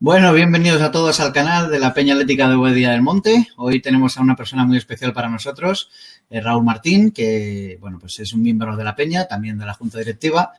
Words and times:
Bueno, 0.00 0.32
bienvenidos 0.32 0.80
a 0.80 0.92
todos 0.92 1.18
al 1.18 1.32
canal 1.32 1.72
de 1.72 1.80
la 1.80 1.92
Peña 1.92 2.14
Atlética 2.14 2.48
de 2.48 2.54
Boadilla 2.54 2.92
del 2.92 3.02
Monte. 3.02 3.48
Hoy 3.56 3.82
tenemos 3.82 4.16
a 4.16 4.20
una 4.20 4.36
persona 4.36 4.64
muy 4.64 4.76
especial 4.76 5.12
para 5.12 5.28
nosotros, 5.28 5.90
eh, 6.30 6.40
Raúl 6.40 6.62
Martín, 6.62 7.10
que 7.10 7.78
bueno, 7.80 7.98
pues 7.98 8.20
es 8.20 8.32
un 8.32 8.42
miembro 8.42 8.76
de 8.76 8.84
la 8.84 8.94
Peña, 8.94 9.26
también 9.26 9.58
de 9.58 9.66
la 9.66 9.74
Junta 9.74 9.98
Directiva. 9.98 10.52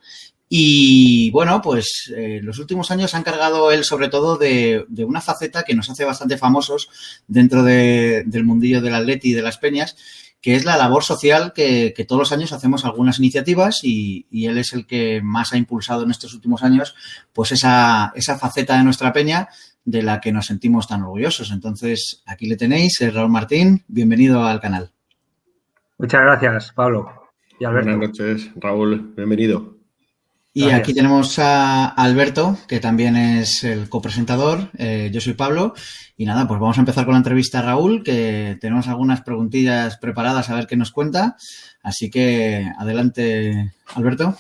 Y 0.52 1.30
bueno, 1.30 1.62
pues 1.62 2.12
eh, 2.16 2.40
los 2.42 2.58
últimos 2.58 2.90
años 2.90 3.14
han 3.14 3.22
cargado 3.22 3.72
él 3.72 3.84
sobre 3.84 4.10
todo 4.10 4.36
de, 4.36 4.84
de, 4.90 5.06
una 5.06 5.22
faceta 5.22 5.62
que 5.62 5.76
nos 5.76 5.92
hace 5.92 6.06
bastante 6.06 6.38
famosos 6.38 6.90
dentro 7.28 7.62
de, 7.62 8.24
del 8.26 8.46
mundillo 8.46 8.82
del 8.82 8.96
atleti 8.96 9.30
y 9.30 9.34
de 9.34 9.44
las 9.44 9.60
peñas, 9.60 9.96
que 10.42 10.56
es 10.56 10.66
la 10.66 10.76
labor 10.76 11.04
social 11.04 11.54
que, 11.54 11.94
que 11.96 12.04
todos 12.04 12.20
los 12.20 12.32
años 12.32 12.52
hacemos 12.52 12.84
algunas 12.84 13.20
iniciativas 13.20 13.82
y, 13.84 14.26
y, 14.32 14.48
él 14.48 14.58
es 14.58 14.74
el 14.74 14.88
que 14.88 15.22
más 15.22 15.54
ha 15.54 15.58
impulsado 15.58 16.02
en 16.02 16.10
estos 16.10 16.34
últimos 16.34 16.64
años 16.64 16.96
pues 17.32 17.52
esa, 17.52 18.12
esa 18.16 18.40
faceta 18.40 18.76
de 18.76 18.84
nuestra 18.84 19.14
peña 19.14 19.50
de 19.86 20.02
la 20.02 20.20
que 20.20 20.32
nos 20.32 20.48
sentimos 20.48 20.88
tan 20.88 21.04
orgullosos. 21.04 21.52
Entonces, 21.52 22.24
aquí 22.26 22.48
le 22.48 22.58
tenéis, 22.58 23.00
es 23.02 23.14
Raúl 23.14 23.30
Martín, 23.30 23.84
bienvenido 23.88 24.44
al 24.44 24.60
canal. 24.60 24.92
Muchas 26.00 26.22
gracias, 26.22 26.72
Pablo. 26.74 27.30
Y 27.60 27.66
Alberto. 27.66 27.92
Buenas 27.92 28.10
noches, 28.10 28.52
Raúl, 28.56 29.14
bienvenido. 29.16 29.79
Y 30.52 30.62
Gracias. 30.62 30.80
aquí 30.80 30.94
tenemos 30.96 31.38
a 31.40 31.86
Alberto, 31.86 32.58
que 32.68 32.80
también 32.80 33.16
es 33.16 33.64
el 33.64 33.88
copresentador. 33.88 34.72
Eh, 34.78 35.10
yo 35.14 35.22
soy 35.22 35.34
Pablo. 35.34 35.74
Y 36.18 36.26
nada, 36.26 36.48
pues 36.48 36.60
vamos 36.60 36.78
a 36.78 36.82
empezar 36.82 37.06
con 37.06 37.14
la 37.14 37.20
entrevista 37.20 37.60
a 37.60 37.62
Raúl, 37.62 38.04
que 38.04 38.58
tenemos 38.60 38.88
algunas 38.88 39.22
preguntillas 39.22 39.98
preparadas 39.98 40.50
a 40.50 40.56
ver 40.56 40.66
qué 40.66 40.76
nos 40.76 40.92
cuenta. 40.92 41.38
Así 41.84 42.10
que 42.10 42.66
adelante, 42.80 43.74
Alberto. 43.94 44.36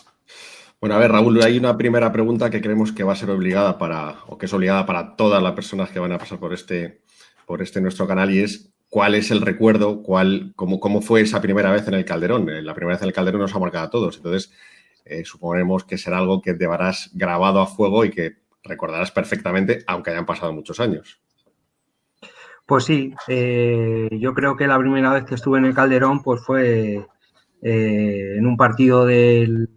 Bueno, 0.82 0.96
a 0.96 0.98
ver, 1.00 1.12
Raúl, 1.12 1.42
hay 1.44 1.58
una 1.58 1.78
primera 1.78 2.12
pregunta 2.12 2.50
que 2.50 2.62
creemos 2.62 2.92
que 2.92 3.04
va 3.04 3.14
a 3.14 3.18
ser 3.18 3.30
obligada 3.30 3.78
para, 3.78 4.16
o 4.28 4.38
que 4.38 4.48
es 4.48 4.54
obligada 4.54 4.86
para 4.86 5.16
todas 5.16 5.44
las 5.44 5.54
personas 5.54 5.90
que 5.90 6.00
van 6.00 6.12
a 6.12 6.18
pasar 6.18 6.40
por 6.40 6.54
este, 6.54 7.02
por 7.46 7.62
este 7.62 7.82
nuestro 7.82 8.08
canal, 8.08 8.34
y 8.34 8.40
es 8.40 8.70
cuál 8.90 9.14
es 9.14 9.30
el 9.30 9.42
recuerdo, 9.42 10.02
cuál, 10.02 10.54
cómo, 10.56 10.80
cómo 10.80 11.02
fue 11.02 11.22
esa 11.22 11.40
primera 11.42 11.72
vez 11.72 11.88
en 11.88 11.94
el 11.94 12.06
Calderón. 12.06 12.50
Eh, 12.50 12.62
La 12.64 12.74
primera 12.74 12.96
vez 12.96 13.04
en 13.04 13.10
el 13.10 13.14
Calderón 13.14 13.42
nos 13.42 13.54
ha 13.56 13.60
marcado 13.60 13.86
a 13.86 13.90
todos. 13.90 14.18
Entonces, 14.18 14.52
eh, 15.10 15.26
suponemos 15.26 15.84
que 15.84 15.98
será 15.98 16.20
algo 16.20 16.42
que 16.42 16.54
llevarás 16.54 17.10
grabado 17.14 17.60
a 17.60 17.68
fuego 17.68 18.06
y 18.06 18.12
que 18.12 18.38
recordarás 18.64 19.12
perfectamente, 19.12 19.84
aunque 19.88 20.12
hayan 20.12 20.26
pasado 20.26 20.54
muchos 20.54 20.80
años. 20.80 21.20
Pues 22.70 22.84
sí, 22.84 23.16
eh, 23.28 24.10
yo 24.12 24.36
creo 24.36 24.56
que 24.56 24.68
la 24.68 24.78
primera 24.78 25.12
vez 25.12 25.26
que 25.26 25.34
estuve 25.34 25.58
en 25.58 25.66
el 25.66 25.74
Calderón 25.74 26.22
pues 26.22 26.40
fue 26.42 27.04
eh, 27.64 28.36
en 28.38 28.46
un 28.46 28.58
partido 28.58 29.08
del 29.08 29.70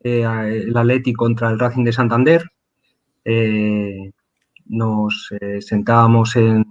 el 0.00 0.74
Atleti 0.74 1.12
contra 1.12 1.50
el 1.50 1.58
Racing 1.58 1.84
de 1.84 1.92
Santander. 1.92 2.50
Eh, 3.22 4.12
nos 4.64 5.28
sentábamos 5.60 6.36
en, 6.36 6.64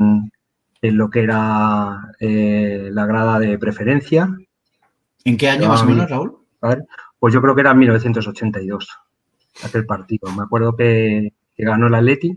en, 0.81 0.97
lo 0.97 1.11
que 1.11 1.21
era 1.21 2.11
la 2.19 3.05
grada 3.05 3.37
de 3.37 3.59
preferencia. 3.59 4.35
¿En 5.25 5.37
qué 5.37 5.49
año 5.49 5.67
más 5.67 5.83
o 5.83 5.85
menos, 5.85 6.09
Raúl? 6.09 6.37
¿vale? 6.59 6.85
Pues 7.19 7.33
yo 7.33 7.41
creo 7.41 7.55
que 7.55 7.61
era 7.61 7.71
en 7.71 7.79
1982, 7.79 8.89
aquel 9.63 9.85
partido. 9.85 10.31
Me 10.31 10.43
acuerdo 10.43 10.75
que, 10.75 11.33
que 11.55 11.63
ganó 11.63 11.87
el 11.87 11.95
Atleti 11.95 12.35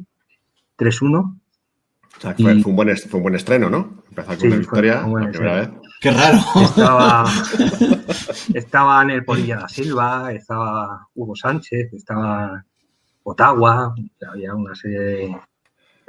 3-1. 0.79 1.41
O 2.17 2.21
sea, 2.21 2.35
fue, 2.35 2.55
y... 2.55 2.63
fue, 2.63 2.71
un 2.71 2.77
buen, 2.77 2.97
fue, 2.97 3.19
un 3.19 3.23
buen, 3.23 3.35
estreno, 3.35 3.71
¿no? 3.71 4.03
Empezar 4.09 4.37
con 4.37 4.41
sí, 4.41 4.47
una 4.49 4.57
victoria 4.57 5.07
la 5.07 5.31
primera 5.31 5.61
vez. 5.61 5.71
Qué 6.01 6.11
raro. 6.11 6.39
Estaba, 6.63 7.25
estaba 8.55 9.03
en 9.03 9.11
el 9.11 9.25
Polilla 9.25 9.57
da 9.57 9.69
Silva, 9.69 10.33
estaba 10.33 11.09
Hugo 11.15 11.37
Sánchez, 11.37 11.93
estaba 11.93 12.65
Otagua, 13.23 13.95
había 14.29 14.55
una 14.55 14.75
serie 14.75 15.01
de 15.01 15.37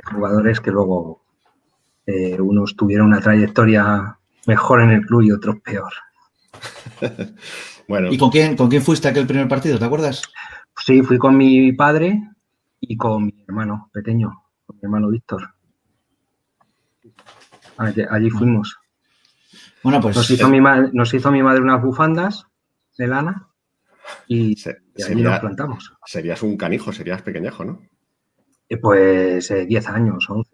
jugadores 0.03 0.61
que 0.61 0.71
luego 0.71 1.21
eh, 2.05 2.39
unos 2.39 2.75
tuvieron 2.75 3.07
una 3.07 3.19
trayectoria 3.19 4.17
mejor 4.47 4.81
en 4.81 4.91
el 4.91 5.05
club 5.05 5.23
y 5.23 5.31
otros 5.31 5.59
peor. 5.59 5.91
Bueno. 7.87 8.09
¿Y 8.09 8.17
con 8.17 8.29
quién, 8.29 8.55
con 8.55 8.69
quién 8.69 8.81
fuiste 8.81 9.09
aquel 9.09 9.27
primer 9.27 9.49
partido? 9.49 9.77
¿Te 9.77 9.83
acuerdas? 9.83 10.21
Sí, 10.85 11.01
fui 11.01 11.17
con 11.17 11.35
mi 11.35 11.73
padre 11.73 12.21
y 12.79 12.95
con 12.95 13.25
mi 13.25 13.43
hermano 13.45 13.89
pequeño, 13.91 14.31
con 14.65 14.77
mi 14.77 14.81
hermano 14.83 15.09
Víctor. 15.09 15.53
Allí, 17.75 18.03
allí, 18.09 18.29
fuimos. 18.29 18.77
Bueno, 19.83 19.99
pues. 19.99 20.15
Nos 20.15 20.31
hizo, 20.31 20.47
eh, 20.47 20.49
mi 20.49 20.61
madre, 20.61 20.89
nos 20.93 21.13
hizo 21.13 21.31
mi 21.31 21.43
madre 21.43 21.61
unas 21.61 21.81
bufandas 21.81 22.45
de 22.97 23.07
lana 23.07 23.49
y, 24.27 24.55
se, 24.55 24.69
y 24.95 25.03
allí 25.03 25.13
sería, 25.15 25.29
nos 25.31 25.39
plantamos. 25.39 25.93
Serías 26.05 26.41
un 26.43 26.55
canijo, 26.55 26.93
serías 26.93 27.21
pequeñejo, 27.21 27.65
¿no? 27.65 27.81
Eh, 28.69 28.77
pues 28.77 29.49
10 29.49 29.69
eh, 29.69 29.89
años, 29.89 30.29
11. 30.29 30.49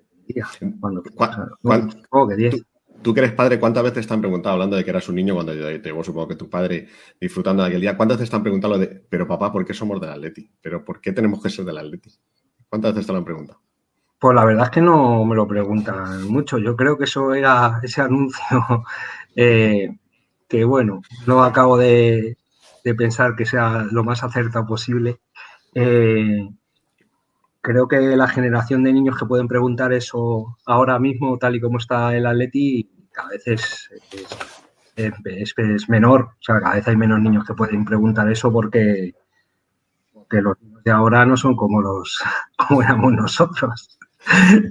Cuando, 0.79 1.03
¿Cuán, 1.13 1.49
cuán, 1.61 1.89
oh, 2.09 2.27
que 2.27 2.35
10. 2.35 2.65
Tú 3.01 3.13
que 3.13 3.21
eres 3.21 3.33
padre, 3.33 3.59
¿cuántas 3.59 3.83
veces 3.83 4.07
te 4.07 4.13
han 4.13 4.21
preguntado, 4.21 4.53
hablando 4.53 4.75
de 4.75 4.83
que 4.83 4.89
eras 4.89 5.07
un 5.07 5.15
niño 5.15 5.33
cuando 5.35 5.53
te 5.53 5.79
llegó, 5.79 6.03
supongo 6.03 6.27
que 6.27 6.35
tu 6.35 6.49
padre 6.49 6.87
disfrutando 7.19 7.63
de 7.63 7.69
aquel 7.69 7.81
día, 7.81 7.95
¿cuántas 7.95 8.17
veces 8.17 8.29
te 8.29 8.35
han 8.35 8.43
preguntado 8.43 8.77
de, 8.77 8.87
pero 8.87 9.27
papá, 9.27 9.51
¿por 9.51 9.65
qué 9.65 9.73
somos 9.73 10.01
del 10.01 10.09
Atleti? 10.09 10.49
¿Pero 10.61 10.83
por 10.83 10.99
qué 10.99 11.13
tenemos 11.13 11.41
que 11.41 11.49
ser 11.49 11.65
del 11.65 11.77
Atleti? 11.77 12.11
¿Cuántas 12.67 12.93
veces 12.93 13.07
te 13.07 13.13
lo 13.13 13.19
han 13.19 13.25
preguntado? 13.25 13.61
Pues 14.19 14.35
la 14.35 14.45
verdad 14.45 14.65
es 14.65 14.71
que 14.71 14.81
no 14.81 15.23
me 15.25 15.35
lo 15.35 15.47
preguntan 15.47 16.27
mucho. 16.27 16.57
Yo 16.57 16.75
creo 16.75 16.97
que 16.97 17.03
eso 17.03 17.33
era 17.33 17.79
ese 17.83 18.01
anuncio 18.01 18.83
eh, 19.35 19.95
que, 20.47 20.63
bueno, 20.65 21.01
no 21.27 21.43
acabo 21.43 21.77
de, 21.77 22.37
de, 22.83 22.95
pensar 22.95 23.35
que 23.35 23.45
sea 23.45 23.85
lo 23.91 24.03
más 24.03 24.23
acertado 24.23 24.65
posible. 24.65 25.19
Eh, 25.75 26.49
creo 27.67 27.85
que 27.85 27.99
la 28.15 28.29
generación 28.29 28.81
de 28.85 28.93
niños 28.93 29.17
que 29.17 29.25
pueden 29.25 29.49
preguntar 29.49 29.91
eso 29.91 30.57
ahora 30.65 30.99
mismo, 30.99 31.37
tal 31.37 31.57
y 31.57 31.59
como 31.59 31.79
está 31.79 32.15
el 32.15 32.25
Atleti, 32.25 32.89
cada 33.11 33.27
vez 33.27 33.45
es, 33.45 33.89
es, 34.95 35.13
es, 35.25 35.53
es, 35.57 35.89
menor. 35.89 36.21
O 36.21 36.37
sea, 36.39 36.61
cada 36.61 36.75
vez 36.75 36.87
hay 36.87 36.95
menos 36.95 37.19
niños 37.19 37.43
que 37.45 37.53
pueden 37.53 37.83
preguntar 37.83 38.31
eso 38.31 38.53
porque, 38.53 39.13
porque 40.13 40.41
los 40.41 40.57
niños 40.61 40.81
de 40.85 40.91
ahora 40.91 41.25
no 41.25 41.35
son 41.35 41.57
como 41.57 41.81
los 41.81 42.23
como 42.69 42.81
éramos 42.81 43.11
nosotros. 43.11 43.99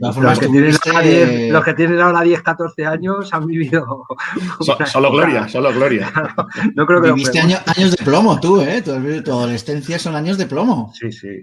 Los 0.01 0.39
que, 0.39 0.49
tienen 0.49 0.75
ahora 0.87 1.01
10, 1.03 1.53
los 1.53 1.65
que 1.65 1.75
tienen 1.75 2.01
ahora 2.01 2.21
10, 2.23 2.43
14 2.43 2.87
años 2.87 3.33
han 3.35 3.47
vivido. 3.47 4.07
So, 4.61 4.77
solo 4.87 5.11
gloria, 5.13 5.49
solo 5.49 5.71
gloria. 5.71 6.11
Claro, 6.13 6.49
no 6.75 6.87
creo 6.87 7.03
que 7.03 7.13
Viviste 7.13 7.41
año, 7.41 7.59
años 7.67 7.95
de 7.95 8.03
plomo 8.03 8.41
tú, 8.41 8.63
¿eh? 8.63 8.81
Tu, 8.81 9.23
tu 9.23 9.33
adolescencia 9.33 9.99
son 9.99 10.15
años 10.15 10.39
de 10.39 10.47
plomo. 10.47 10.93
Sí, 10.95 11.13
sí, 11.13 11.43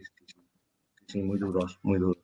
sí, 1.14 1.22
muy 1.22 1.38
duros, 1.38 1.80
muy 1.84 2.00
duros. 2.00 2.24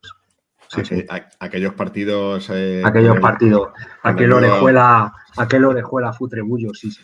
Sí, 0.68 0.84
sí. 0.84 1.04
Aquellos 1.38 1.74
partidos. 1.74 2.48
Eh, 2.50 2.82
aquellos 2.84 3.16
el, 3.16 3.20
partidos. 3.20 3.70
Aquel 4.02 4.32
orejuela, 4.32 5.12
aquel 5.36 5.64
orejuela 5.64 6.12
futrebullo, 6.12 6.74
sí, 6.74 6.90
sí. 6.90 7.02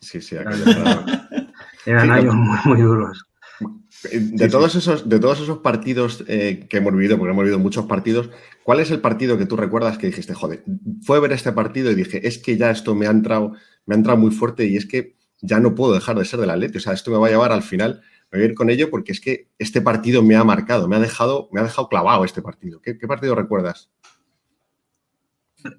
Sí, 0.00 0.20
sí, 0.20 0.36
claro. 0.36 0.56
Eran 1.86 2.04
sí, 2.04 2.10
años 2.10 2.34
muy, 2.34 2.58
muy 2.64 2.80
duros. 2.82 3.24
De, 4.02 4.20
sí, 4.20 4.48
todos 4.48 4.76
esos, 4.76 5.08
de 5.08 5.18
todos 5.18 5.40
esos 5.40 5.58
partidos 5.58 6.24
eh, 6.28 6.66
que 6.68 6.76
hemos 6.76 6.92
vivido, 6.92 7.18
porque 7.18 7.32
hemos 7.32 7.42
vivido 7.42 7.58
muchos 7.58 7.86
partidos, 7.86 8.30
¿cuál 8.62 8.78
es 8.78 8.92
el 8.92 9.00
partido 9.00 9.36
que 9.36 9.46
tú 9.46 9.56
recuerdas 9.56 9.98
que 9.98 10.06
dijiste, 10.06 10.34
joder, 10.34 10.62
fue 11.02 11.18
ver 11.18 11.32
este 11.32 11.50
partido 11.50 11.90
y 11.90 11.96
dije, 11.96 12.26
es 12.26 12.38
que 12.38 12.56
ya 12.56 12.70
esto 12.70 12.94
me 12.94 13.08
ha 13.08 13.10
entrado, 13.10 13.54
me 13.86 13.94
ha 13.94 13.98
entrado 13.98 14.18
muy 14.18 14.30
fuerte 14.30 14.66
y 14.66 14.76
es 14.76 14.86
que 14.86 15.16
ya 15.40 15.58
no 15.58 15.74
puedo 15.74 15.94
dejar 15.94 16.16
de 16.16 16.24
ser 16.24 16.38
del 16.38 16.50
Atleti, 16.50 16.78
o 16.78 16.80
sea, 16.80 16.92
esto 16.92 17.10
me 17.10 17.18
va 17.18 17.26
a 17.26 17.30
llevar 17.30 17.50
al 17.50 17.62
final 17.62 18.02
voy 18.32 18.42
a 18.42 18.44
ir 18.44 18.54
con 18.54 18.70
ello 18.70 18.90
porque 18.90 19.12
es 19.12 19.20
que 19.20 19.48
este 19.58 19.80
partido 19.80 20.22
me 20.22 20.36
ha 20.36 20.44
marcado, 20.44 20.88
me 20.88 20.96
ha 20.96 21.00
dejado, 21.00 21.48
me 21.52 21.60
ha 21.60 21.64
dejado 21.64 21.88
clavado 21.88 22.24
este 22.24 22.42
partido. 22.42 22.80
¿Qué, 22.80 22.98
qué 22.98 23.06
partido 23.06 23.34
recuerdas? 23.34 23.90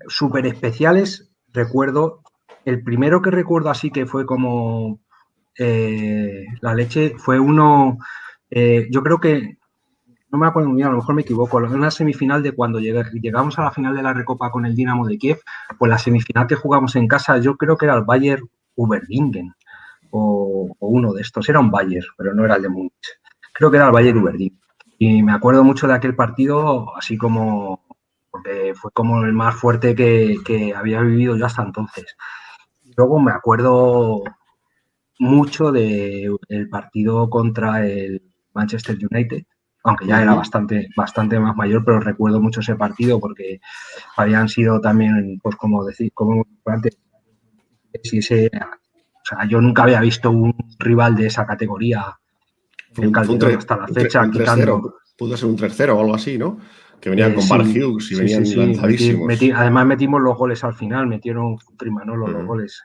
Súper 0.08 0.46
especiales, 0.46 1.30
recuerdo, 1.54 2.22
el 2.66 2.84
primero 2.84 3.22
que 3.22 3.32
recuerdo 3.32 3.70
así 3.70 3.92
que 3.92 4.06
fue 4.06 4.26
como 4.26 5.00
eh, 5.58 6.46
la 6.62 6.74
leche, 6.74 7.16
fue 7.18 7.40
uno, 7.40 7.98
eh, 8.50 8.88
yo 8.92 9.04
creo 9.04 9.20
que, 9.20 9.58
no 10.32 10.38
me 10.38 10.48
acuerdo 10.48 10.70
muy 10.70 10.78
bien, 10.78 10.88
a 10.88 10.92
lo 10.92 10.98
mejor 10.98 11.16
me 11.16 11.22
equivoco, 11.22 11.60
en 11.60 11.74
una 11.74 11.92
semifinal 11.92 12.44
de 12.44 12.52
cuando 12.52 12.80
llegamos 12.80 13.58
a 13.58 13.64
la 13.64 13.72
final 13.72 13.96
de 13.96 14.04
la 14.04 14.14
Recopa 14.14 14.52
con 14.52 14.66
el 14.66 14.76
Dinamo 14.76 15.08
de 15.08 15.18
Kiev, 15.18 15.40
pues 15.78 15.90
la 15.90 15.98
semifinal 15.98 16.48
que 16.48 16.56
jugamos 16.56 16.96
en 16.96 17.08
casa, 17.08 17.38
yo 17.40 17.58
creo 17.58 17.78
que 17.78 17.86
era 17.86 17.96
el 17.96 18.04
Bayern 18.04 18.50
Uberdingen 18.76 19.54
o, 20.12 20.76
o, 20.78 20.88
uno 20.88 21.14
de 21.14 21.22
estos. 21.22 21.48
Era 21.50 21.60
un 21.60 21.72
Bayern, 21.72 22.08
pero 22.18 22.34
no 22.34 22.46
era 22.46 22.56
el 22.56 22.64
de 22.64 22.70
Múnich. 22.70 23.20
Creo 23.54 23.72
que 23.72 23.78
era 23.78 23.88
el 23.88 23.94
Bayern 23.94 24.20
Uberding. 24.20 24.60
Y 24.98 25.24
me 25.24 25.34
acuerdo 25.34 25.64
mucho 25.64 25.88
de 25.88 25.94
aquel 25.94 26.16
partido, 26.16 26.96
así 26.98 27.18
como, 27.18 27.86
porque 28.30 28.74
fue 28.76 28.92
como 28.92 29.24
el 29.24 29.34
más 29.34 29.56
fuerte 29.56 29.96
que, 29.96 30.38
que 30.46 30.74
había 30.76 31.02
vivido 31.02 31.38
yo 31.38 31.46
hasta 31.46 31.64
entonces. 31.64 32.16
Luego 32.98 33.20
me 33.20 33.32
acuerdo 33.32 34.24
mucho 35.20 35.72
del 35.72 36.38
de 36.48 36.66
partido 36.68 37.30
contra 37.30 37.86
el 37.86 38.22
Manchester 38.54 38.98
United, 39.10 39.44
aunque 39.84 40.08
ya 40.08 40.22
era 40.22 40.34
bastante, 40.34 40.88
bastante 40.96 41.40
más 41.40 41.56
mayor, 41.56 41.84
pero 41.86 42.00
recuerdo 42.00 42.42
mucho 42.42 42.62
ese 42.62 42.76
partido 42.76 43.20
porque 43.20 43.60
habían 44.16 44.50
sido 44.50 44.82
también, 44.82 45.40
pues 45.42 45.56
como 45.56 45.86
decir, 45.86 46.12
como 46.14 46.46
antes, 46.66 46.98
si 48.04 48.20
ese 48.20 48.50
sea, 49.30 49.46
yo 49.48 49.62
nunca 49.62 49.84
había 49.84 50.02
visto 50.02 50.32
un 50.32 50.56
rival 50.80 51.16
de 51.16 51.28
esa 51.28 51.46
categoría 51.46 52.18
en 52.98 53.12
Calderón 53.12 53.58
hasta 53.58 53.78
la 53.78 53.88
fecha. 53.88 54.22
Un 54.22 54.32
3 54.32 54.50
-0. 54.50 54.94
Pudo 55.18 55.38
ser 55.38 55.50
un 55.50 55.58
3-0 55.58 55.90
o 55.96 56.00
algo 56.00 56.16
así, 56.16 56.38
¿no? 56.38 56.58
Que 57.00 57.10
venían 57.10 57.34
con 57.34 57.48
Bar 57.48 57.62
Hughes 57.62 58.12
y 58.12 58.16
venían 58.16 58.44
lanzadísimos. 58.58 59.30
además 59.56 59.86
metimos 59.86 60.22
los 60.22 60.38
goles 60.38 60.64
al 60.64 60.74
final, 60.74 61.08
metieron 61.08 61.58
Trimanolo 61.78 62.28
los 62.28 62.46
goles. 62.46 62.84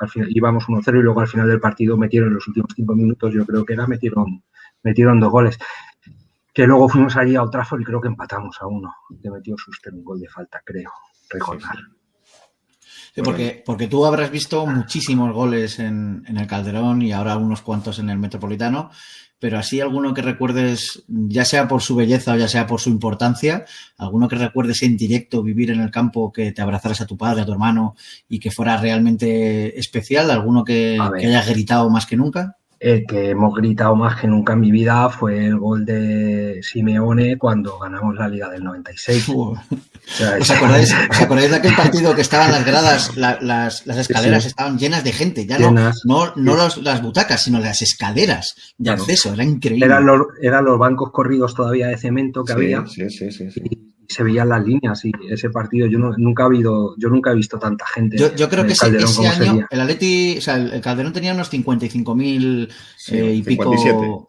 al 0.00 0.08
final, 0.08 0.28
íbamos 0.30 0.68
1-0 0.68 0.98
y 0.98 1.02
luego 1.02 1.20
al 1.20 1.28
final 1.28 1.48
del 1.48 1.60
partido 1.60 1.96
metieron 1.96 2.32
los 2.32 2.46
últimos 2.46 2.70
cinco 2.74 2.94
minutos, 2.94 3.32
yo 3.34 3.44
creo 3.44 3.64
que 3.64 3.72
era, 3.72 3.86
metieron, 3.86 4.42
metieron 4.82 5.18
dos 5.18 5.30
goles 5.30 5.58
que 6.52 6.66
luego 6.66 6.88
fuimos 6.88 7.16
allí 7.16 7.34
a 7.34 7.42
Otrafor 7.42 7.80
y 7.80 7.84
creo 7.84 8.00
que 8.00 8.08
empatamos 8.08 8.56
a 8.60 8.66
uno. 8.66 8.94
Le 9.22 9.30
metió 9.30 9.56
Suster 9.56 9.94
un 9.94 10.04
gol 10.04 10.20
de 10.20 10.28
falta, 10.28 10.60
creo, 10.64 10.90
recordar. 11.30 11.78
Sí, 13.14 13.20
porque, 13.20 13.62
porque 13.64 13.88
tú 13.88 14.06
habrás 14.06 14.30
visto 14.30 14.66
muchísimos 14.66 15.34
goles 15.34 15.78
en, 15.78 16.24
el 16.26 16.46
Calderón 16.46 17.02
y 17.02 17.12
ahora 17.12 17.36
unos 17.36 17.60
cuantos 17.60 17.98
en 17.98 18.08
el 18.08 18.18
Metropolitano, 18.18 18.90
pero 19.38 19.58
así 19.58 19.82
alguno 19.82 20.14
que 20.14 20.22
recuerdes, 20.22 21.04
ya 21.08 21.44
sea 21.44 21.68
por 21.68 21.82
su 21.82 21.94
belleza 21.94 22.32
o 22.32 22.36
ya 22.36 22.48
sea 22.48 22.66
por 22.66 22.80
su 22.80 22.88
importancia, 22.88 23.66
alguno 23.98 24.28
que 24.28 24.36
recuerdes 24.36 24.82
en 24.82 24.96
directo 24.96 25.42
vivir 25.42 25.70
en 25.70 25.80
el 25.80 25.90
campo, 25.90 26.32
que 26.32 26.52
te 26.52 26.62
abrazaras 26.62 27.02
a 27.02 27.06
tu 27.06 27.18
padre, 27.18 27.42
a 27.42 27.44
tu 27.44 27.52
hermano 27.52 27.96
y 28.30 28.38
que 28.38 28.50
fuera 28.50 28.78
realmente 28.78 29.78
especial, 29.78 30.30
alguno 30.30 30.64
que, 30.64 30.98
que 31.18 31.26
haya 31.26 31.44
gritado 31.44 31.90
más 31.90 32.06
que 32.06 32.16
nunca 32.16 32.56
el 32.82 33.06
que 33.06 33.30
hemos 33.30 33.54
gritado 33.54 33.94
más 33.94 34.20
que 34.20 34.26
nunca 34.26 34.54
en 34.54 34.60
mi 34.60 34.72
vida 34.72 35.08
fue 35.08 35.46
el 35.46 35.56
gol 35.56 35.84
de 35.84 36.58
Simeone 36.62 37.38
cuando 37.38 37.78
ganamos 37.78 38.16
la 38.16 38.26
Liga 38.26 38.48
del 38.50 38.64
96. 38.64 39.28
¿Os, 40.40 40.50
acordáis, 40.50 41.50
de 41.50 41.56
aquel 41.56 41.76
partido 41.76 42.12
que 42.12 42.22
estaban 42.22 42.50
las 42.50 42.66
gradas, 42.66 43.16
las, 43.16 43.86
escaleras 43.86 44.46
estaban 44.46 44.78
llenas 44.78 45.04
de 45.04 45.12
gente? 45.12 45.46
Ya 45.46 45.60
no, 45.60 45.70
no, 46.34 46.56
las 46.82 47.02
butacas, 47.02 47.44
sino 47.44 47.60
las 47.60 47.82
escaleras 47.82 48.56
de 48.78 48.90
acceso. 48.90 49.32
Era 49.32 49.44
increíble. 49.44 49.86
Eran 49.86 50.04
los, 50.04 50.26
eran 50.40 50.64
los 50.64 50.76
bancos 50.76 51.12
corridos 51.12 51.54
todavía 51.54 51.86
de 51.86 51.96
cemento 51.96 52.44
que 52.44 52.52
había. 52.52 52.84
Sí, 52.86 53.08
sí, 53.10 53.30
sí 53.30 53.91
se 54.08 54.22
veían 54.22 54.48
las 54.48 54.64
líneas 54.64 55.04
y 55.04 55.12
ese 55.28 55.50
partido 55.50 55.86
yo 55.86 55.98
nunca 55.98 56.42
he 56.42 56.46
habido, 56.46 56.94
yo 56.98 57.08
nunca 57.08 57.32
he 57.32 57.34
visto 57.34 57.58
tanta 57.58 57.86
gente. 57.86 58.16
Yo, 58.16 58.48
creo 58.48 58.64
que 58.66 58.72
ese, 58.72 58.86
año 58.86 59.66
el 59.70 59.80
Atleti, 59.80 60.36
o 60.38 60.40
sea, 60.40 60.56
el 60.56 60.80
Calderón 60.80 61.12
tenía 61.12 61.34
unos 61.34 61.52
55.000 61.52 62.68
eh, 63.10 63.34
y 63.34 63.42
pico 63.42 64.28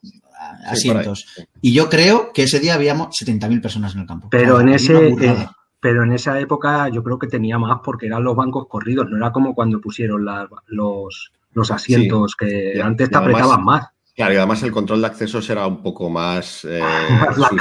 asientos. 0.66 1.26
y 1.62 1.74
yo 1.74 1.90
creo 1.90 2.32
que 2.34 2.44
ese 2.44 2.60
día 2.60 2.76
habíamos 2.76 3.16
70.000 3.20 3.62
personas 3.62 3.96
en 3.96 4.02
el 4.02 4.08
campo. 4.08 4.28
Pero 4.30 4.62
en 4.62 4.70
ese 4.70 5.08
eh, 5.08 5.48
pero 5.84 6.04
en 6.04 6.14
esa 6.14 6.40
época 6.40 6.88
yo 6.88 7.04
creo 7.04 7.20
que 7.20 7.28
tenía 7.28 7.60
más 7.60 7.82
porque 7.84 8.06
eran 8.06 8.24
los 8.24 8.38
bancos 8.38 8.68
corridos, 8.70 9.10
no 9.10 9.18
era 9.18 9.34
como 9.34 9.54
cuando 9.54 9.82
pusieron 9.82 10.24
los, 10.68 11.32
los 11.52 11.72
asientos 11.72 12.36
que 12.38 12.82
antes 12.82 13.10
te 13.10 13.18
apretaban 13.18 13.66
más. 13.66 13.88
Claro, 14.16 14.34
y 14.34 14.38
además 14.38 14.62
el 14.62 14.72
control 14.72 15.02
de 15.02 15.08
accesos 15.08 15.50
era 15.50 15.66
un 15.66 15.82
poco 15.82 16.08
más, 16.08 16.66
eh, 16.66 16.80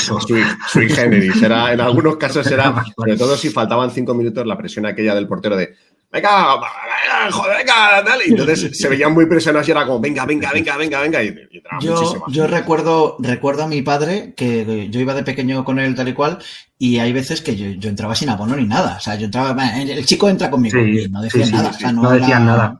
sui, 0.68 0.88
generis. 0.88 1.42
Era, 1.42 1.72
en 1.72 1.80
algunos 1.80 2.16
casos 2.16 2.46
era, 2.50 2.84
sobre 2.94 3.16
todo 3.16 3.36
si 3.36 3.48
faltaban 3.48 3.90
cinco 3.90 4.12
minutos, 4.12 4.46
la 4.46 4.58
presión 4.58 4.84
aquella 4.84 5.14
del 5.14 5.26
portero 5.26 5.56
de 5.56 5.74
venga, 6.10 6.56
venga, 6.56 7.32
joder, 7.32 7.56
venga, 7.56 8.02
dale. 8.02 8.24
entonces 8.26 8.78
se 8.78 8.88
veían 8.90 9.14
muy 9.14 9.24
presionados 9.24 9.66
y 9.66 9.70
era 9.70 9.86
como, 9.86 9.98
venga, 9.98 10.26
venga, 10.26 10.52
venga, 10.52 10.76
venga, 10.76 11.00
venga. 11.00 11.24
Y, 11.24 11.34
yo, 11.80 12.22
yo 12.28 12.46
recuerdo, 12.46 13.16
recuerdo 13.18 13.62
a 13.62 13.66
mi 13.66 13.80
padre 13.80 14.34
que 14.36 14.90
yo 14.90 15.00
iba 15.00 15.14
de 15.14 15.22
pequeño 15.22 15.64
con 15.64 15.78
él 15.78 15.94
tal 15.94 16.08
y 16.08 16.12
cual, 16.12 16.38
y 16.78 16.98
hay 16.98 17.14
veces 17.14 17.40
que 17.40 17.56
yo, 17.56 17.88
entraba 17.88 18.14
sin 18.14 18.28
abono 18.28 18.56
ni 18.56 18.66
nada. 18.66 18.96
O 18.98 19.00
sea, 19.00 19.14
yo 19.14 19.24
entraba, 19.24 19.56
el 19.80 20.04
chico 20.04 20.28
entra 20.28 20.50
conmigo 20.50 20.78
y 20.80 21.08
no 21.08 21.22
decía 21.22 21.46
nada. 21.46 21.70
O 21.70 21.72
sea, 21.72 21.92
no, 21.92 22.10
decían 22.10 22.44
nada. 22.44 22.78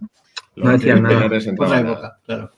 No 0.56 0.72
decían 0.72 1.02
nada. 1.02 1.24
Época, 1.24 2.18
claro. 2.26 2.50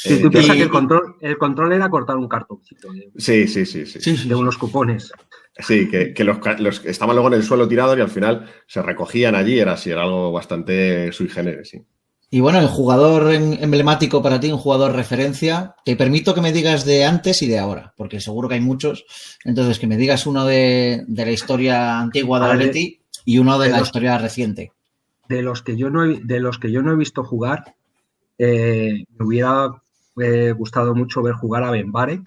Sí, 0.00 0.22
tú 0.22 0.30
piensas 0.30 0.56
que 0.56 0.62
el 0.62 0.68
control, 0.68 1.16
el 1.20 1.36
control 1.38 1.72
era 1.72 1.90
cortar 1.90 2.16
un 2.16 2.28
cartoncito. 2.28 2.88
sí, 3.16 3.48
sí, 3.48 3.66
sí, 3.66 3.84
sí, 3.84 4.28
De 4.28 4.34
unos 4.34 4.56
cupones. 4.56 5.10
Sí, 5.58 5.88
que, 5.88 6.24
los, 6.24 6.84
estaban 6.84 7.16
luego 7.16 7.28
en 7.28 7.34
el 7.34 7.42
suelo 7.42 7.66
tirados 7.66 7.98
y 7.98 8.00
al 8.00 8.10
final 8.10 8.48
se 8.68 8.80
recogían 8.80 9.34
allí, 9.34 9.58
era 9.58 9.72
así, 9.72 9.90
era 9.90 10.02
algo 10.02 10.30
bastante 10.30 11.10
sui 11.10 11.28
generis, 11.28 11.70
sí. 11.70 11.84
Y 12.30 12.40
bueno, 12.40 12.60
el 12.60 12.68
jugador 12.68 13.32
emblemático 13.32 14.22
para 14.22 14.38
ti, 14.38 14.52
un 14.52 14.58
jugador 14.58 14.94
referencia, 14.94 15.74
te 15.84 15.96
permito 15.96 16.34
que 16.34 16.42
me 16.42 16.52
digas 16.52 16.84
de 16.84 17.04
antes 17.04 17.40
y 17.42 17.48
de 17.48 17.58
ahora, 17.58 17.94
porque 17.96 18.20
seguro 18.20 18.48
que 18.48 18.56
hay 18.56 18.60
muchos. 18.60 19.06
Entonces, 19.44 19.78
que 19.78 19.86
me 19.86 19.96
digas 19.96 20.26
uno 20.26 20.44
de, 20.44 21.06
la 21.08 21.30
historia 21.30 21.98
antigua 21.98 22.38
de 22.38 22.52
Atleti 22.52 23.00
y 23.24 23.38
uno 23.38 23.58
de, 23.58 23.70
la 23.70 23.80
historia 23.80 24.18
reciente. 24.18 24.72
De 25.26 25.40
los 25.40 25.62
que 25.62 25.76
yo 25.76 25.88
no 25.88 26.04
he, 26.04 26.20
de 26.22 26.38
los 26.38 26.58
que 26.58 26.70
yo 26.70 26.82
no 26.82 26.92
he 26.92 26.96
visto 26.96 27.24
jugar, 27.24 27.74
eh, 28.36 29.04
me 29.16 29.26
hubiera 29.26 29.70
me 30.18 30.52
gustado 30.52 30.96
mucho 30.96 31.22
ver 31.22 31.34
jugar 31.34 31.62
a 31.62 31.70
Ben 31.70 31.92
Barek, 31.92 32.22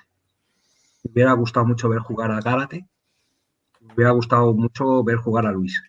me 1.04 1.12
hubiera 1.12 1.34
gustado 1.34 1.66
mucho 1.66 1.90
ver 1.90 2.00
jugar 2.00 2.32
a 2.32 2.40
Gárate, 2.40 2.88
me 3.82 3.94
hubiera 3.94 4.12
gustado 4.12 4.54
mucho 4.54 5.04
ver 5.04 5.18
jugar 5.18 5.46
a 5.46 5.52
Luis. 5.52 5.84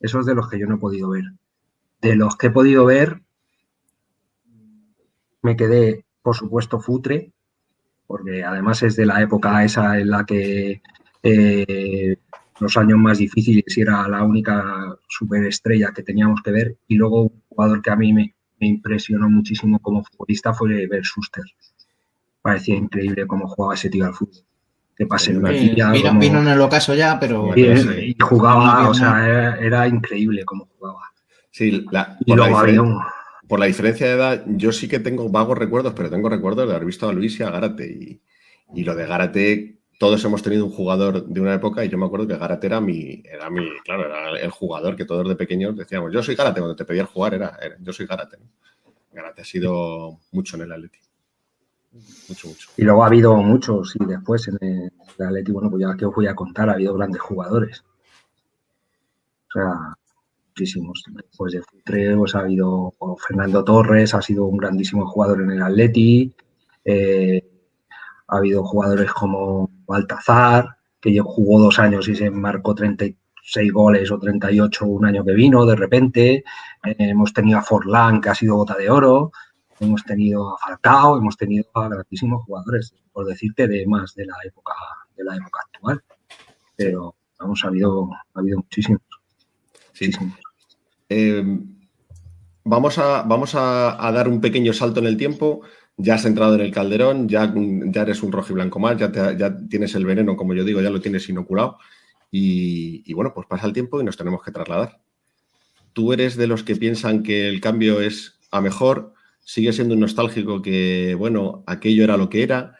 Esos 0.00 0.26
de 0.26 0.34
los 0.34 0.48
que 0.48 0.58
yo 0.58 0.66
no 0.66 0.74
he 0.74 0.78
podido 0.78 1.10
ver. 1.10 1.24
De 2.00 2.16
los 2.16 2.36
que 2.36 2.48
he 2.48 2.50
podido 2.50 2.84
ver, 2.84 3.22
me 5.42 5.56
quedé, 5.56 6.04
por 6.20 6.34
supuesto, 6.34 6.80
Futre, 6.80 7.32
porque 8.08 8.42
además 8.42 8.82
es 8.82 8.96
de 8.96 9.06
la 9.06 9.22
época 9.22 9.62
esa 9.62 9.98
en 10.00 10.10
la 10.10 10.24
que 10.24 10.82
eh, 11.22 12.16
los 12.58 12.76
años 12.76 12.98
más 12.98 13.18
difíciles 13.18 13.78
y 13.78 13.80
era 13.80 14.08
la 14.08 14.24
única 14.24 14.96
superestrella 15.08 15.92
que 15.92 16.02
teníamos 16.02 16.42
que 16.42 16.50
ver. 16.50 16.76
Y 16.88 16.96
luego 16.96 17.22
un 17.22 17.42
jugador 17.48 17.82
que 17.82 17.90
a 17.90 17.96
mí 17.96 18.12
me, 18.12 18.33
me 18.60 18.68
impresionó 18.68 19.28
muchísimo 19.28 19.78
como 19.80 20.04
futbolista 20.04 20.52
fue 20.54 20.86
ver 20.86 21.02
Schuster. 21.02 21.44
Parecía 22.42 22.76
increíble 22.76 23.26
cómo 23.26 23.48
jugaba 23.48 23.74
ese 23.74 23.90
tío 23.90 24.06
al 24.06 24.14
fútbol. 24.14 24.42
Que 24.96 25.06
pase 25.06 25.36
una 25.36 25.50
vino, 25.50 25.90
vino, 25.92 26.40
en 26.40 26.48
el 26.48 26.60
ocaso 26.60 26.94
ya, 26.94 27.18
pero. 27.18 27.56
y 27.56 28.16
jugaba, 28.20 28.88
o 28.88 28.94
sea, 28.94 29.56
era, 29.58 29.88
increíble 29.88 30.44
cómo 30.44 30.68
jugaba. 30.76 31.00
Sí, 31.50 31.80
por, 31.80 31.92
la 31.92 32.16
por, 33.48 33.58
la 33.58 33.66
diferencia 33.66 34.06
de 34.06 34.12
edad, 34.12 34.44
yo 34.46 34.70
sí 34.70 34.86
que 34.86 35.00
tengo 35.00 35.28
vagos 35.28 35.58
recuerdos, 35.58 35.94
pero 35.94 36.10
tengo 36.10 36.28
recuerdos 36.28 36.68
de 36.68 36.74
haber 36.74 36.86
visto 36.86 37.08
a 37.08 37.12
Luis 37.12 37.38
y 37.40 37.42
a 37.42 37.50
Gárate. 37.50 37.86
Y, 37.90 38.20
y 38.72 38.84
lo 38.84 38.94
de 38.94 39.06
Gárate 39.06 39.78
todos 40.04 40.22
hemos 40.26 40.42
tenido 40.42 40.66
un 40.66 40.70
jugador 40.70 41.24
de 41.24 41.40
una 41.40 41.54
época 41.54 41.82
y 41.82 41.88
yo 41.88 41.96
me 41.96 42.04
acuerdo 42.04 42.28
que 42.28 42.36
Garate 42.36 42.66
era 42.66 42.78
mi, 42.78 43.22
era 43.24 43.48
mi, 43.48 43.66
claro, 43.84 44.04
era 44.04 44.38
el 44.38 44.50
jugador 44.50 44.96
que 44.96 45.06
todos 45.06 45.26
de 45.26 45.34
pequeños 45.34 45.74
decíamos, 45.74 46.12
yo 46.12 46.22
soy 46.22 46.34
Garate, 46.34 46.60
cuando 46.60 46.76
te 46.76 46.84
pedían 46.84 47.06
jugar 47.06 47.32
era, 47.32 47.58
yo 47.80 47.90
soy 47.90 48.04
Garate. 48.04 48.36
Garate 49.14 49.40
ha 49.40 49.44
sido 49.46 50.20
mucho 50.32 50.56
en 50.56 50.62
el 50.64 50.72
Atleti. 50.72 50.98
Mucho, 52.28 52.48
mucho. 52.48 52.68
Y 52.76 52.82
luego 52.82 53.02
ha 53.02 53.06
habido 53.06 53.34
muchos 53.36 53.96
y 53.98 54.04
después 54.04 54.46
en 54.48 54.58
el, 54.60 54.92
Atleti, 55.26 55.52
bueno, 55.52 55.70
pues 55.70 55.80
ya 55.80 55.96
que 55.96 56.04
os 56.04 56.14
voy 56.14 56.26
a 56.26 56.34
contar, 56.34 56.68
ha 56.68 56.74
habido 56.74 56.92
grandes 56.92 57.22
jugadores. 57.22 57.82
O 59.48 59.52
sea, 59.54 59.96
muchísimos. 60.48 61.02
Después 61.14 61.54
de 61.54 61.62
Futre, 61.62 62.14
pues 62.14 62.34
ha 62.34 62.40
habido 62.40 62.92
Fernando 63.26 63.64
Torres, 63.64 64.12
ha 64.12 64.20
sido 64.20 64.44
un 64.44 64.58
grandísimo 64.58 65.06
jugador 65.06 65.40
en 65.40 65.52
el 65.52 65.62
Atleti. 65.62 66.34
Eh, 66.84 67.42
ha 68.28 68.36
habido 68.36 68.64
jugadores 68.64 69.10
como 69.10 69.73
Baltazar, 69.86 70.76
que 71.00 71.18
jugó 71.20 71.60
dos 71.60 71.78
años 71.78 72.08
y 72.08 72.14
se 72.14 72.30
marcó 72.30 72.74
36 72.74 73.72
goles 73.72 74.10
o 74.10 74.18
38 74.18 74.86
un 74.86 75.04
año 75.04 75.24
que 75.24 75.32
vino 75.32 75.66
de 75.66 75.76
repente. 75.76 76.44
Eh, 76.84 76.96
hemos 76.98 77.32
tenido 77.32 77.58
a 77.58 77.62
Forlán, 77.62 78.20
que 78.20 78.30
ha 78.30 78.34
sido 78.34 78.56
bota 78.56 78.76
de 78.76 78.90
oro. 78.90 79.32
Hemos 79.80 80.04
tenido 80.04 80.54
a 80.54 80.58
Falcao, 80.58 81.18
hemos 81.18 81.36
tenido 81.36 81.66
a 81.74 81.88
grandísimos 81.88 82.44
jugadores, 82.44 82.94
por 83.12 83.26
decirte, 83.26 83.66
de 83.68 83.86
más 83.86 84.14
de 84.14 84.26
la 84.26 84.36
época, 84.44 84.74
de 85.16 85.24
la 85.24 85.36
época 85.36 85.60
actual. 85.66 86.02
Pero 86.76 87.14
vamos, 87.38 87.64
ha 87.64 87.68
habido, 87.68 88.10
ha 88.34 88.40
habido 88.40 88.58
muchísimos. 88.58 89.02
Eh, 91.08 91.58
vamos 92.64 92.98
a, 92.98 93.22
vamos 93.22 93.54
a, 93.54 94.10
dar 94.12 94.28
un 94.28 94.40
pequeño 94.40 94.72
salto 94.72 95.00
en 95.00 95.06
el 95.06 95.16
tiempo 95.16 95.62
ya 95.96 96.14
has 96.14 96.24
entrado 96.24 96.54
en 96.54 96.60
el 96.60 96.72
calderón, 96.72 97.28
ya, 97.28 97.52
ya 97.54 98.02
eres 98.02 98.22
un 98.22 98.32
rojo 98.32 98.52
y 98.52 98.54
blanco 98.54 98.78
más, 98.78 98.96
ya, 98.96 99.10
ya 99.36 99.56
tienes 99.68 99.94
el 99.94 100.04
veneno, 100.04 100.36
como 100.36 100.54
yo 100.54 100.64
digo, 100.64 100.80
ya 100.80 100.90
lo 100.90 101.00
tienes 101.00 101.28
inoculado. 101.28 101.78
Y, 102.30 103.12
bueno, 103.14 103.32
pues 103.32 103.46
pasa 103.46 103.66
el 103.66 103.72
tiempo 103.72 104.00
y 104.00 104.04
nos 104.04 104.16
tenemos 104.16 104.42
que 104.42 104.50
trasladar. 104.50 105.00
¿Tú 105.92 106.12
eres 106.12 106.36
de 106.36 106.48
los 106.48 106.64
que 106.64 106.74
piensan 106.74 107.22
que 107.22 107.48
el 107.48 107.60
cambio 107.60 108.00
es 108.00 108.40
a 108.50 108.60
mejor? 108.60 109.14
¿Sigue 109.38 109.72
siendo 109.72 109.94
un 109.94 110.00
nostálgico 110.00 110.60
que, 110.60 111.14
bueno, 111.16 111.62
aquello 111.68 112.02
era 112.02 112.16
lo 112.16 112.28
que 112.28 112.42
era? 112.42 112.76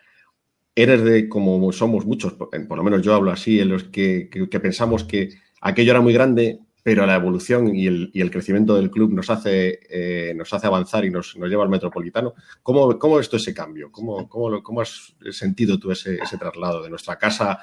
¿Eres 0.75 1.04
de, 1.04 1.28
como 1.28 1.71
somos 1.71 2.04
muchos, 2.04 2.33
por, 2.33 2.76
lo 2.76 2.83
menos 2.83 3.02
yo 3.02 3.14
hablo 3.14 3.30
así, 3.30 3.61
en 3.61 3.68
los 3.68 3.85
que 3.85 4.28
pensamos 4.61 5.04
que 5.04 5.28
aquello 5.61 5.92
era 5.92 6.00
muy 6.00 6.12
grande, 6.12 6.59
pero 6.85 7.07
la 7.07 7.14
evolución 7.14 7.75
y 7.75 7.87
el, 7.87 8.31
crecimiento 8.31 8.76
del 8.76 8.91
club 8.91 9.11
nos 9.11 9.31
hace, 9.31 9.81
eh, 9.88 10.37
avanzar 10.64 11.07
y 11.07 11.11
nos, 11.11 11.35
lleva 11.35 11.62
al 11.62 11.71
metropolitano. 11.71 12.35
¿Cómo, 12.62 12.99
cómo 12.99 13.19
tú 13.23 13.37
ese 13.37 13.55
cambio? 13.55 13.91
¿Cómo, 13.91 14.81
has 14.83 15.17
sentido 15.31 15.79
tú 15.79 15.91
ese, 15.91 16.19
traslado 16.38 16.83
de 16.83 16.91
nuestra 16.91 17.17
casa 17.17 17.61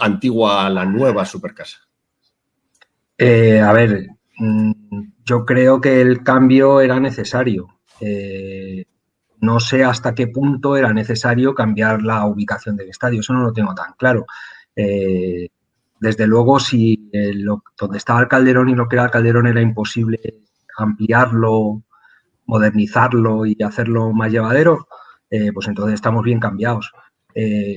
antigua 0.00 0.64
a 0.64 0.70
la 0.70 0.84
nueva 0.84 1.24
supercasa? 1.24 1.78
Eh, 3.18 3.58
a 3.60 3.72
ver, 3.72 4.06
mm, 4.38 4.72
yo 5.24 5.44
creo 5.44 5.80
que 5.80 6.00
el 6.00 6.22
cambio 6.22 6.80
era 6.80 7.00
necesario. 7.00 7.80
Eh, 8.00 8.84
no 9.40 9.58
sé 9.58 9.82
hasta 9.82 10.14
qué 10.14 10.28
punto 10.28 10.76
era 10.76 10.92
necesario 10.92 11.52
cambiar 11.52 12.02
la 12.02 12.24
ubicación 12.26 12.76
del 12.76 12.90
estadio, 12.90 13.20
eso 13.20 13.32
no 13.32 13.42
lo 13.42 13.52
tengo 13.52 13.74
tan 13.74 13.94
claro. 13.98 14.24
Desde 16.00 16.26
luego, 16.26 16.58
si 16.58 17.10
donde 17.78 17.98
estaba 17.98 18.20
el 18.20 18.28
Calderón 18.28 18.70
y 18.70 18.74
lo 18.74 18.88
que 18.88 18.96
era 18.96 19.04
el 19.04 19.10
Calderón 19.10 19.46
era 19.46 19.60
imposible 19.60 20.18
ampliarlo, 20.76 21.82
modernizarlo 22.46 23.46
y 23.46 23.56
hacerlo 23.62 24.12
más 24.12 24.32
llevadero, 24.32 24.88
pues 25.54 25.68
entonces 25.68 25.94
estamos 25.94 26.24
bien 26.24 26.40
cambiados. 26.40 26.90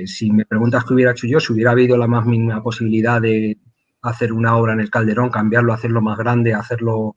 si 0.06 0.32
me 0.32 0.46
preguntas 0.46 0.86
qué 0.86 0.94
hubiera 0.94 1.12
hecho 1.12 1.28
yo, 1.28 1.40
si 1.40 1.54
hubiera 1.54 1.72
habido 1.72 1.98
la 1.98 2.08
más 2.08 2.26
mínima 2.26 2.64
posibilidad 2.64 3.22
de 3.22 3.58
hacer 4.04 4.34
una 4.34 4.56
obra 4.58 4.74
en 4.74 4.82
el 4.82 4.90
Calderón, 4.90 5.30
cambiarlo, 5.30 5.74
hacerlo 5.74 6.02
más 6.02 6.18
grande, 6.18 6.54
hacerlo 6.54 7.16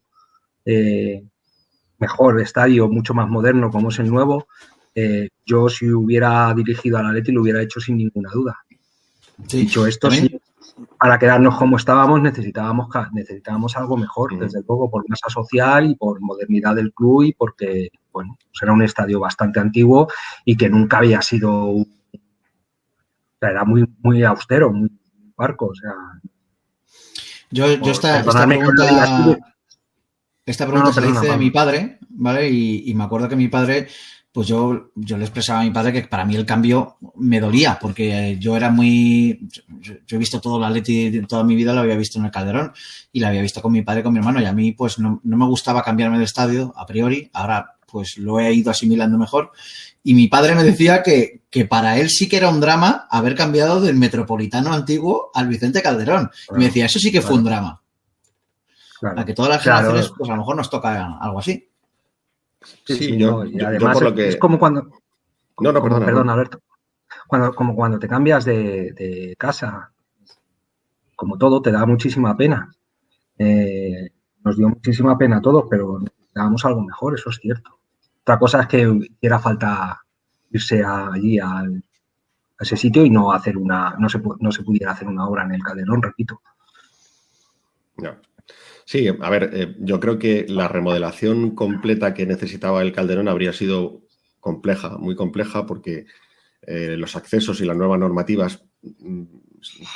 eh, 0.64 1.24
mejor 1.98 2.40
estadio, 2.40 2.88
mucho 2.88 3.12
más 3.12 3.28
moderno 3.28 3.70
como 3.70 3.88
es 3.88 3.98
el 3.98 4.08
nuevo, 4.08 4.46
eh, 4.94 5.28
yo 5.44 5.68
si 5.68 5.90
hubiera 5.90 6.52
dirigido 6.54 6.98
a 6.98 7.02
la 7.02 7.12
Leti 7.12 7.32
lo 7.32 7.42
hubiera 7.42 7.60
hecho 7.60 7.80
sin 7.80 7.96
ninguna 7.96 8.30
duda. 8.32 8.56
Dicho 9.36 9.86
esto, 9.86 10.10
sí, 10.10 10.40
para 10.98 11.18
quedarnos 11.18 11.56
como 11.56 11.76
estábamos 11.76 12.20
necesitábamos, 12.20 12.88
necesitábamos 13.12 13.76
algo 13.76 13.96
mejor, 13.96 14.38
desde 14.38 14.60
luego, 14.66 14.90
por 14.90 15.08
masa 15.08 15.28
social 15.28 15.90
y 15.90 15.94
por 15.94 16.20
modernidad 16.20 16.74
del 16.74 16.92
club 16.92 17.24
y 17.24 17.32
porque, 17.32 17.90
bueno, 18.12 18.36
pues 18.38 18.62
era 18.62 18.72
un 18.72 18.82
estadio 18.82 19.20
bastante 19.20 19.60
antiguo 19.60 20.08
y 20.44 20.56
que 20.56 20.68
nunca 20.68 20.98
había 20.98 21.22
sido, 21.22 21.74
era 23.40 23.64
muy, 23.64 23.84
muy 24.00 24.22
austero, 24.22 24.72
muy 24.72 24.90
barco, 25.36 25.66
o 25.66 25.74
sea... 25.74 25.92
Yo, 27.50 27.72
yo 27.74 27.92
esta, 27.92 28.20
esta 28.20 28.46
pregunta 28.46 29.38
esta 30.46 30.64
pregunta 30.64 30.92
se 30.92 31.00
la 31.00 31.08
hice 31.08 31.30
a 31.30 31.36
mi 31.36 31.50
padre, 31.50 31.98
¿vale? 32.08 32.48
Y, 32.48 32.94
me 32.94 33.02
acuerdo 33.02 33.28
que 33.28 33.34
mi 33.34 33.48
padre, 33.48 33.88
pues 34.36 34.48
yo, 34.48 34.90
yo 34.94 35.16
le 35.16 35.24
expresaba 35.24 35.60
a 35.60 35.64
mi 35.64 35.70
padre 35.70 35.94
que 35.94 36.02
para 36.02 36.26
mí 36.26 36.36
el 36.36 36.44
cambio 36.44 36.98
me 37.14 37.40
dolía, 37.40 37.78
porque 37.80 38.36
yo 38.38 38.54
era 38.54 38.68
muy. 38.68 39.48
Yo, 39.80 39.94
he 40.06 40.18
visto 40.18 40.42
todo 40.42 40.60
la 40.60 40.68
Leti 40.68 41.22
toda 41.22 41.42
mi 41.42 41.54
vida, 41.54 41.72
lo 41.72 41.80
había 41.80 41.96
visto 41.96 42.18
en 42.18 42.26
el 42.26 42.30
Calderón 42.30 42.70
y 43.12 43.20
la 43.20 43.28
había 43.28 43.40
visto 43.40 43.62
con 43.62 43.72
mi 43.72 43.80
padre, 43.80 44.02
con 44.02 44.12
mi 44.12 44.18
hermano, 44.18 44.38
y 44.42 44.44
a 44.44 44.52
mí, 44.52 44.72
pues 44.72 44.98
no, 44.98 45.22
me 45.24 45.46
gustaba 45.46 45.82
cambiarme 45.82 46.18
de 46.18 46.24
estadio 46.24 46.74
a 46.76 46.84
priori. 46.84 47.30
Ahora, 47.32 47.76
pues 47.90 48.18
lo 48.18 48.38
he 48.38 48.52
ido 48.52 48.70
asimilando 48.70 49.16
mejor. 49.16 49.52
Y 50.04 50.12
mi 50.12 50.28
padre 50.28 50.54
me 50.54 50.64
decía 50.64 51.02
que, 51.02 51.44
que, 51.48 51.64
para 51.64 51.98
él 51.98 52.10
sí 52.10 52.28
que 52.28 52.36
era 52.36 52.50
un 52.50 52.60
drama 52.60 53.08
haber 53.10 53.34
cambiado 53.36 53.80
del 53.80 53.96
metropolitano 53.96 54.70
antiguo 54.70 55.30
al 55.32 55.48
Vicente 55.48 55.80
Calderón. 55.80 56.30
y 56.50 56.58
me 56.58 56.66
decía, 56.66 56.84
eso 56.84 56.98
sí 56.98 57.10
que 57.10 57.22
fue 57.22 57.36
un 57.36 57.44
drama. 57.44 57.80
A 59.16 59.24
que 59.24 59.32
todas 59.32 59.48
las 59.50 59.62
generaciones, 59.62 60.12
pues 60.14 60.28
a 60.28 60.34
lo 60.34 60.40
mejor 60.40 60.56
nos 60.56 60.68
toca 60.68 61.16
algo 61.22 61.38
así. 61.38 61.70
Sí, 62.62 63.16
yo, 63.16 63.44
y 63.44 63.60
además 63.60 64.00
es 64.16 64.36
como 64.36 64.58
cuando. 64.58 64.90
No, 65.60 65.72
no, 65.72 65.82
perdona. 65.82 66.06
Perdón, 66.06 66.30
Alberto. 66.30 66.62
Cuando, 67.26 67.54
como 67.54 67.74
cuando 67.74 67.98
te 67.98 68.08
cambias 68.08 68.44
de, 68.44 69.34
casa, 69.38 69.92
como 71.14 71.38
todo, 71.38 71.62
te 71.62 71.72
da 71.72 71.86
muchísima 71.86 72.36
pena. 72.36 72.70
Eh, 73.38 74.10
nos 74.44 74.56
dio 74.56 74.68
muchísima 74.68 75.16
pena 75.18 75.38
a 75.38 75.40
todos, 75.40 75.64
pero 75.68 76.00
dábamos 76.34 76.64
algo 76.64 76.82
mejor, 76.82 77.14
eso 77.14 77.30
es 77.30 77.36
cierto. 77.36 77.78
Otra 78.22 78.38
cosa 78.38 78.60
es 78.62 78.68
que 78.68 79.08
hiciera 79.10 79.38
falta 79.38 80.00
irse 80.50 80.82
allí 80.84 81.38
a 81.38 81.64
ese 82.58 82.76
sitio 82.76 83.04
y 83.04 83.10
no 83.10 83.32
hacer 83.32 83.56
una, 83.56 83.96
no 83.98 84.08
se, 84.08 84.20
no 84.40 84.50
se 84.50 84.62
pudiera 84.62 84.92
hacer 84.92 85.08
una 85.08 85.28
obra 85.28 85.44
en 85.44 85.54
el 85.54 85.62
Calderón, 85.62 86.02
repito. 86.02 86.40
No. 87.98 88.16
Sí, 88.88 89.08
a 89.08 89.30
ver, 89.30 89.50
eh, 89.52 89.74
yo 89.80 89.98
creo 89.98 90.16
que 90.16 90.46
la 90.48 90.68
remodelación 90.68 91.56
completa 91.56 92.14
que 92.14 92.24
necesitaba 92.24 92.82
el 92.82 92.92
Calderón 92.92 93.26
habría 93.26 93.52
sido 93.52 94.02
compleja, 94.38 94.96
muy 94.96 95.16
compleja, 95.16 95.66
porque 95.66 96.06
eh, 96.62 96.94
los 96.96 97.16
accesos 97.16 97.60
y 97.60 97.64
las 97.64 97.76
nuevas 97.76 97.98
normativas 97.98 98.64
mm, 98.82 99.24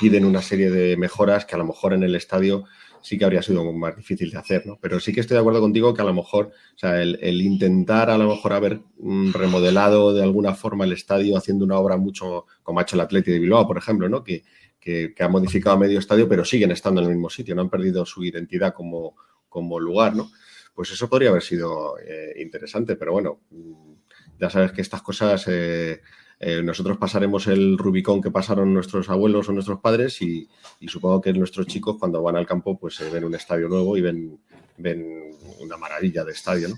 piden 0.00 0.24
una 0.24 0.42
serie 0.42 0.70
de 0.72 0.96
mejoras 0.96 1.44
que 1.44 1.54
a 1.54 1.58
lo 1.58 1.66
mejor 1.66 1.92
en 1.92 2.02
el 2.02 2.16
estadio 2.16 2.64
sí 3.00 3.16
que 3.16 3.24
habría 3.24 3.42
sido 3.42 3.72
más 3.72 3.96
difícil 3.96 4.32
de 4.32 4.38
hacer, 4.38 4.66
¿no? 4.66 4.76
Pero 4.80 4.98
sí 4.98 5.12
que 5.12 5.20
estoy 5.20 5.36
de 5.36 5.40
acuerdo 5.40 5.60
contigo 5.60 5.94
que 5.94 6.02
a 6.02 6.04
lo 6.04 6.12
mejor, 6.12 6.46
o 6.48 6.78
sea, 6.78 7.00
el, 7.00 7.40
intentar 7.42 8.10
a 8.10 8.18
lo 8.18 8.28
mejor 8.28 8.52
haber 8.54 8.80
mm, 8.98 9.32
remodelado 9.34 10.12
de 10.14 10.24
alguna 10.24 10.54
forma 10.54 10.84
el 10.84 10.92
estadio 10.92 11.36
haciendo 11.36 11.64
una 11.64 11.78
obra 11.78 11.96
mucho, 11.96 12.46
como 12.64 12.80
ha 12.80 12.82
hecho 12.82 12.96
el 12.96 13.02
Atleti 13.02 13.30
de 13.30 13.38
Bilbao, 13.38 13.68
por 13.68 13.78
ejemplo, 13.78 14.08
¿no? 14.08 14.24
Que, 14.24 14.42
que, 14.80 15.14
ha 15.20 15.28
modificado 15.28 15.78
medio 15.78 15.98
estadio, 15.98 16.28
pero 16.28 16.44
siguen 16.44 16.70
estando 16.70 17.00
en 17.00 17.08
el 17.08 17.14
mismo 17.14 17.30
sitio, 17.30 17.54
no 17.54 17.62
han 17.62 17.70
perdido 17.70 18.04
su 18.06 18.24
identidad 18.24 18.72
como, 18.72 19.14
como 19.48 19.78
lugar, 19.78 20.16
¿no? 20.16 20.30
Pues 20.74 20.90
eso 20.92 21.08
podría 21.08 21.28
haber 21.28 21.42
sido 21.42 21.98
eh, 21.98 22.34
interesante, 22.40 22.96
pero 22.96 23.12
bueno, 23.12 23.40
mm, 23.50 23.92
ya 24.40 24.48
sabes 24.48 24.72
que 24.72 24.80
estas 24.80 25.02
cosas, 25.02 25.44
eh, 25.48 26.00
eh, 26.38 26.62
nosotros 26.62 26.96
pasaremos 26.96 27.46
el 27.48 27.76
Rubicón 27.76 28.22
que 28.22 28.30
pasaron 28.30 28.72
nuestros 28.72 29.10
abuelos 29.10 29.48
o 29.48 29.52
nuestros 29.52 29.80
padres 29.80 30.22
y, 30.22 30.48
supongo 30.88 31.20
que 31.20 31.34
nuestros 31.34 31.66
chicos 31.66 31.96
cuando 31.98 32.22
van 32.22 32.36
al 32.36 32.46
campo 32.46 32.78
pues 32.78 32.98
ven 33.12 33.24
un 33.24 33.34
estadio 33.34 33.68
nuevo 33.68 33.96
y 33.98 34.00
ven, 34.00 34.38
ven 34.78 35.36
una 35.58 35.76
maravilla 35.76 36.24
de 36.24 36.32
estadio, 36.32 36.68
¿no? 36.68 36.76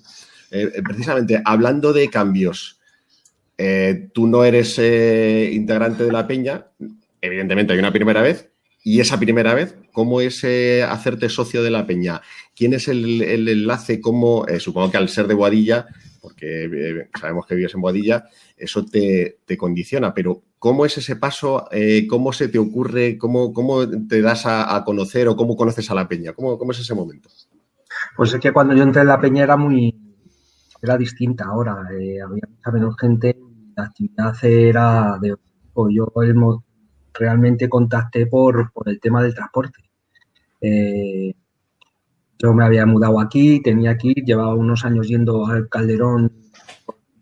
precisamente, 0.84 1.40
hablando 1.42 1.94
de 1.94 2.10
cambios, 2.10 2.78
tú 4.12 4.26
no 4.26 4.44
eres 4.44 4.76
integrante 4.78 6.04
de 6.04 6.12
la 6.12 6.26
Peña, 6.26 6.66
evidentemente 7.22 7.72
hay 7.72 7.78
una 7.78 7.92
primera 7.92 8.20
vez, 8.20 8.52
y 8.84 9.00
esa 9.00 9.18
primera 9.18 9.54
vez, 9.54 9.76
¿cómo 9.92 10.20
es 10.20 10.42
eh, 10.42 10.82
hacerte 10.82 11.28
socio 11.28 11.62
de 11.62 11.70
la 11.70 11.86
peña? 11.86 12.20
¿Quién 12.54 12.74
es 12.74 12.88
el, 12.88 13.22
enlace? 13.22 14.00
¿Cómo, 14.00 14.46
eh, 14.48 14.58
supongo 14.58 14.90
que 14.90 14.96
al 14.96 15.08
ser 15.08 15.28
de 15.28 15.34
Boadilla, 15.34 15.86
porque 16.20 16.64
eh, 16.64 17.08
sabemos 17.18 17.46
que 17.46 17.54
vives 17.54 17.74
en 17.74 17.80
Boadilla, 17.80 18.24
eso 18.56 18.84
te, 18.84 19.38
condiciona, 19.56 20.12
pero 20.12 20.42
¿cómo 20.58 20.84
es 20.84 20.98
ese 20.98 21.14
paso? 21.14 21.68
¿Cómo 22.08 22.32
se 22.32 22.48
te 22.48 22.58
ocurre? 22.58 23.18
¿Cómo, 23.18 23.52
cómo 23.52 23.88
te 23.88 24.20
das 24.20 24.46
a, 24.46 24.82
conocer 24.84 25.28
o 25.28 25.36
cómo 25.36 25.56
conoces 25.56 25.88
a 25.90 25.94
la 25.94 26.08
peña? 26.08 26.32
¿Cómo, 26.32 26.58
¿Cómo, 26.58 26.72
es 26.72 26.80
ese 26.80 26.94
momento? 26.94 27.28
Pues 28.16 28.32
es 28.34 28.40
que 28.40 28.52
cuando 28.52 28.74
yo 28.74 28.82
entré 28.82 29.02
en 29.02 29.08
la 29.08 29.20
peña 29.20 29.44
era 29.44 29.56
muy, 29.56 29.94
era 30.80 30.96
distinta 30.96 31.44
ahora, 31.44 31.76
había 31.88 32.26
mucha 32.26 32.70
menos 32.72 32.96
gente, 32.98 33.38
la 33.76 33.84
actividad 33.84 34.34
era 34.42 35.18
de, 35.20 35.36
o 35.74 35.88
yo 35.88 36.10
el, 36.22 36.34
realmente 37.14 37.68
contacté 37.68 38.26
por, 38.26 38.72
el 38.86 39.00
tema 39.00 39.22
del 39.22 39.34
transporte. 39.34 39.78
Eh, 40.60 41.34
yo 42.38 42.52
me 42.52 42.64
había 42.64 42.86
mudado 42.86 43.20
aquí, 43.20 43.62
tenía 43.62 43.92
aquí, 43.92 44.14
llevaba 44.14 44.54
unos 44.54 44.84
años 44.84 45.08
yendo 45.08 45.46
al 45.46 45.68
Calderón 45.68 46.32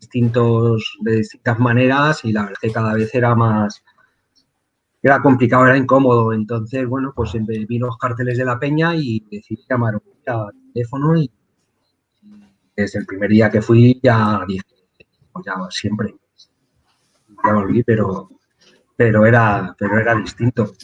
distintos, 0.01 0.99
de 1.03 1.17
distintas 1.17 1.59
maneras 1.59 2.25
y 2.25 2.33
la 2.33 2.43
verdad 2.43 2.57
que 2.61 2.73
cada 2.73 2.95
vez 2.95 3.15
era 3.15 3.35
más, 3.35 3.85
era 5.03 5.21
complicado, 5.21 5.67
era 5.67 5.77
incómodo. 5.77 6.33
Entonces, 6.33 6.87
bueno, 6.87 7.13
pues 7.15 7.33
vi 7.47 7.79
los 7.79 7.97
carteles 7.99 8.39
de 8.39 8.45
la 8.45 8.59
peña 8.59 8.97
y 8.97 9.25
decidí 9.31 9.63
llamar 9.69 10.01
al 10.27 10.53
teléfono 10.73 11.17
y 11.17 11.31
desde 12.77 13.01
el 13.01 13.07
primer 13.07 13.31
día 13.31 13.51
que 13.51 13.61
fui 13.61 14.01
ya 14.03 14.45
pues 15.33 15.47
ya 15.47 15.55
siempre, 15.71 16.15
ya 17.45 17.53
volví, 17.53 17.83
pero 17.83 18.31
pero 19.01 19.25
era, 19.25 19.75
pero 19.79 19.99
era 19.99 20.15
distinto. 20.15 20.75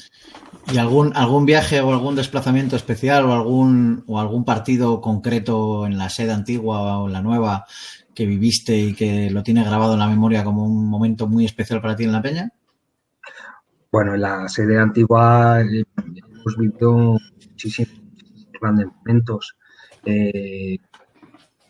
¿Y 0.73 0.79
algún, 0.79 1.15
algún 1.15 1.45
viaje 1.45 1.83
o 1.83 1.93
algún 1.93 2.17
desplazamiento 2.17 2.75
especial 2.75 3.27
o 3.27 3.35
algún, 3.35 4.05
o 4.07 4.19
algún 4.19 4.43
partido 4.43 5.03
concreto 5.03 5.87
en 5.87 5.99
la 5.99 6.09
sede 6.09 6.33
antigua 6.33 6.99
o 6.99 7.09
en 7.09 7.13
la 7.13 7.21
nueva 7.21 7.67
que 8.15 8.25
viviste 8.25 8.75
y 8.75 8.95
que 8.95 9.29
lo 9.29 9.43
tiene 9.43 9.63
grabado 9.65 9.93
en 9.93 9.99
la 9.99 10.09
memoria 10.09 10.45
como 10.45 10.65
un 10.65 10.89
momento 10.89 11.27
muy 11.27 11.45
especial 11.45 11.83
para 11.83 11.95
ti 11.95 12.05
en 12.05 12.13
la 12.13 12.23
peña? 12.23 12.51
Bueno, 13.93 14.15
en 14.15 14.23
la 14.23 14.49
sede 14.49 14.79
antigua 14.79 15.61
eh, 15.61 15.85
hemos 15.99 16.57
vivido 16.57 17.19
muchísimos 17.51 18.01
grandes 18.59 18.87
momentos. 18.97 19.59
Eh, 20.07 20.79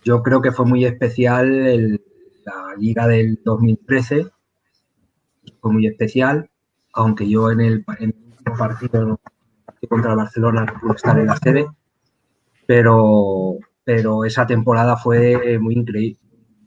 yo 0.04 0.22
creo 0.22 0.40
que 0.40 0.52
fue 0.52 0.64
muy 0.64 0.84
especial 0.84 2.00
la 2.44 2.76
liga 2.78 3.08
del 3.08 3.40
2013 3.44 4.26
muy 5.70 5.86
especial, 5.86 6.50
aunque 6.92 7.28
yo 7.28 7.50
en 7.50 7.60
el, 7.60 7.84
partido 8.58 9.20
contra 9.88 10.12
el 10.12 10.16
Barcelona 10.16 10.64
no 10.64 10.80
pude 10.80 10.94
estar 10.94 11.18
en 11.18 11.26
la 11.26 11.36
sede, 11.36 11.66
pero, 12.66 13.58
pero 13.84 14.24
esa 14.24 14.46
temporada 14.46 14.96
fue 14.96 15.58
muy 15.58 15.74
increíble, 15.74 16.18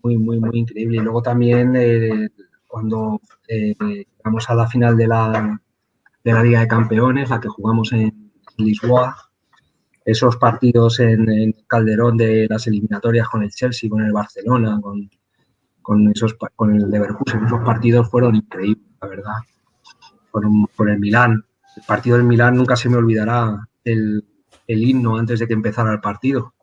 muy, 0.04 0.18
muy, 0.18 0.40
muy 0.40 0.60
increíble. 0.60 0.98
Y 0.98 1.02
luego 1.02 1.22
también 1.22 1.76
eh, 1.76 2.30
cuando 2.68 3.20
eh, 3.48 3.74
llegamos 3.80 4.50
a 4.50 4.56
la 4.56 4.68
final 4.68 4.96
de 4.96 5.08
la, 5.08 5.60
de 6.24 6.34
la 6.34 6.44
Liga 6.44 6.62
de 6.62 6.68
Campeones, 6.68 7.30
la 7.30 7.40
que 7.40 7.50
jugamos 7.50 7.92
en 7.94 8.32
Lisboa, 8.58 9.16
esos 10.06 10.38
partidos 10.38 11.00
en, 11.00 11.30
en, 11.30 11.56
Calderón 11.68 12.18
de 12.18 12.48
las 12.50 12.68
eliminatorias 12.68 13.28
con 13.30 13.44
el 13.44 13.52
Chelsea, 13.52 13.90
con 13.90 14.02
el 14.02 14.12
Barcelona, 14.12 14.80
con, 14.82 15.10
con, 15.82 16.08
esos, 16.10 16.36
con 16.56 16.76
el 16.76 16.90
Leverkusen. 16.90 17.46
Esos 17.46 17.62
partidos 17.62 18.10
fueron 18.10 18.36
increíbles, 18.36 18.89
la 19.02 19.08
verdad. 19.08 19.34
Fueron 20.32 20.68
por 20.76 20.90
el 20.90 21.00
Milán. 21.00 21.46
El 21.76 21.84
partido 21.84 22.18
del 22.18 22.26
Milán 22.26 22.56
nunca 22.56 22.76
se 22.76 22.90
me 22.90 22.98
olvidará 22.98 23.68
el, 23.84 24.26
el 24.68 24.84
himno 24.84 25.18
antes 25.18 25.40
de 25.40 25.48
que 25.48 25.54
empezara 25.54 25.92
el 25.92 26.02
partido. 26.02 26.54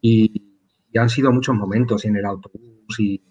Y, 0.00 0.48
han 0.94 1.08
sido 1.08 1.32
muchos 1.32 1.54
momentos 1.54 2.04
en 2.04 2.16
el 2.16 2.26
autobús 2.26 2.98
y 2.98 3.22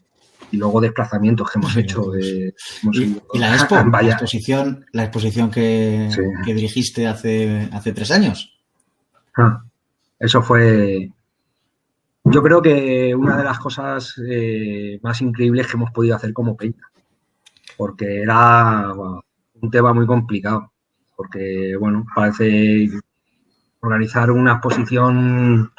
y 0.51 0.57
luego 0.57 0.81
desplazamientos 0.81 1.49
que 1.49 1.59
hemos 1.59 1.75
hecho. 1.77 2.11
De, 2.11 2.53
¿Y, 2.91 3.39
la 3.39 3.55
expo, 3.55 3.75
la 3.75 4.01
exposición, 4.01 4.85
la 4.91 5.03
exposición 5.03 5.49
que, 5.49 6.09
dirigiste 6.45 7.07
hace, 7.07 7.69
hace 7.71 7.93
tres 7.93 8.11
años. 8.11 8.59
Ah, 9.37 9.63
eso 10.19 10.41
fue, 10.41 11.09
yo 12.25 12.43
creo 12.43 12.61
que 12.61 13.15
una 13.15 13.37
de 13.37 13.43
las 13.43 13.59
cosas 13.59 14.15
eh, 14.29 14.99
más 15.01 15.21
increíbles 15.21 15.67
que 15.67 15.73
hemos 15.73 15.91
podido 15.91 16.15
hacer 16.15 16.33
como 16.33 16.55
Peña, 16.55 16.90
porque 17.81 18.21
era 18.21 18.93
un 18.93 19.71
tema 19.71 19.91
muy 19.91 20.05
complicado, 20.05 20.71
porque, 21.15 21.75
bueno, 21.79 22.05
parece 22.13 22.87
organizar 23.79 24.29
una 24.29 24.51
exposición 24.51 25.71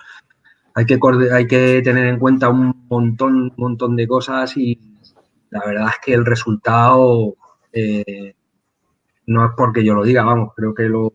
hay 0.74 0.84
que, 0.84 0.98
hay 1.32 1.46
que 1.46 1.80
tener 1.84 2.06
en 2.08 2.18
cuenta 2.18 2.48
un 2.48 2.88
montón, 2.88 3.34
un 3.36 3.54
montón 3.56 3.94
de 3.94 4.08
cosas 4.08 4.56
y 4.56 4.80
la 5.50 5.64
verdad 5.64 5.90
es 5.90 6.00
que 6.04 6.14
el 6.14 6.26
resultado 6.26 7.36
eh, 7.72 8.34
no 9.26 9.46
es 9.46 9.52
porque 9.56 9.84
yo 9.84 9.94
lo 9.94 10.02
diga, 10.02 10.24
vamos, 10.24 10.54
creo 10.56 10.74
que 10.74 10.88
lo 10.88 11.12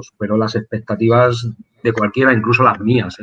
superó 0.00 0.36
las 0.36 0.54
expectativas 0.54 1.44
de 1.82 1.92
cualquiera, 1.92 2.32
incluso 2.32 2.62
las 2.62 2.78
mías. 2.78 3.18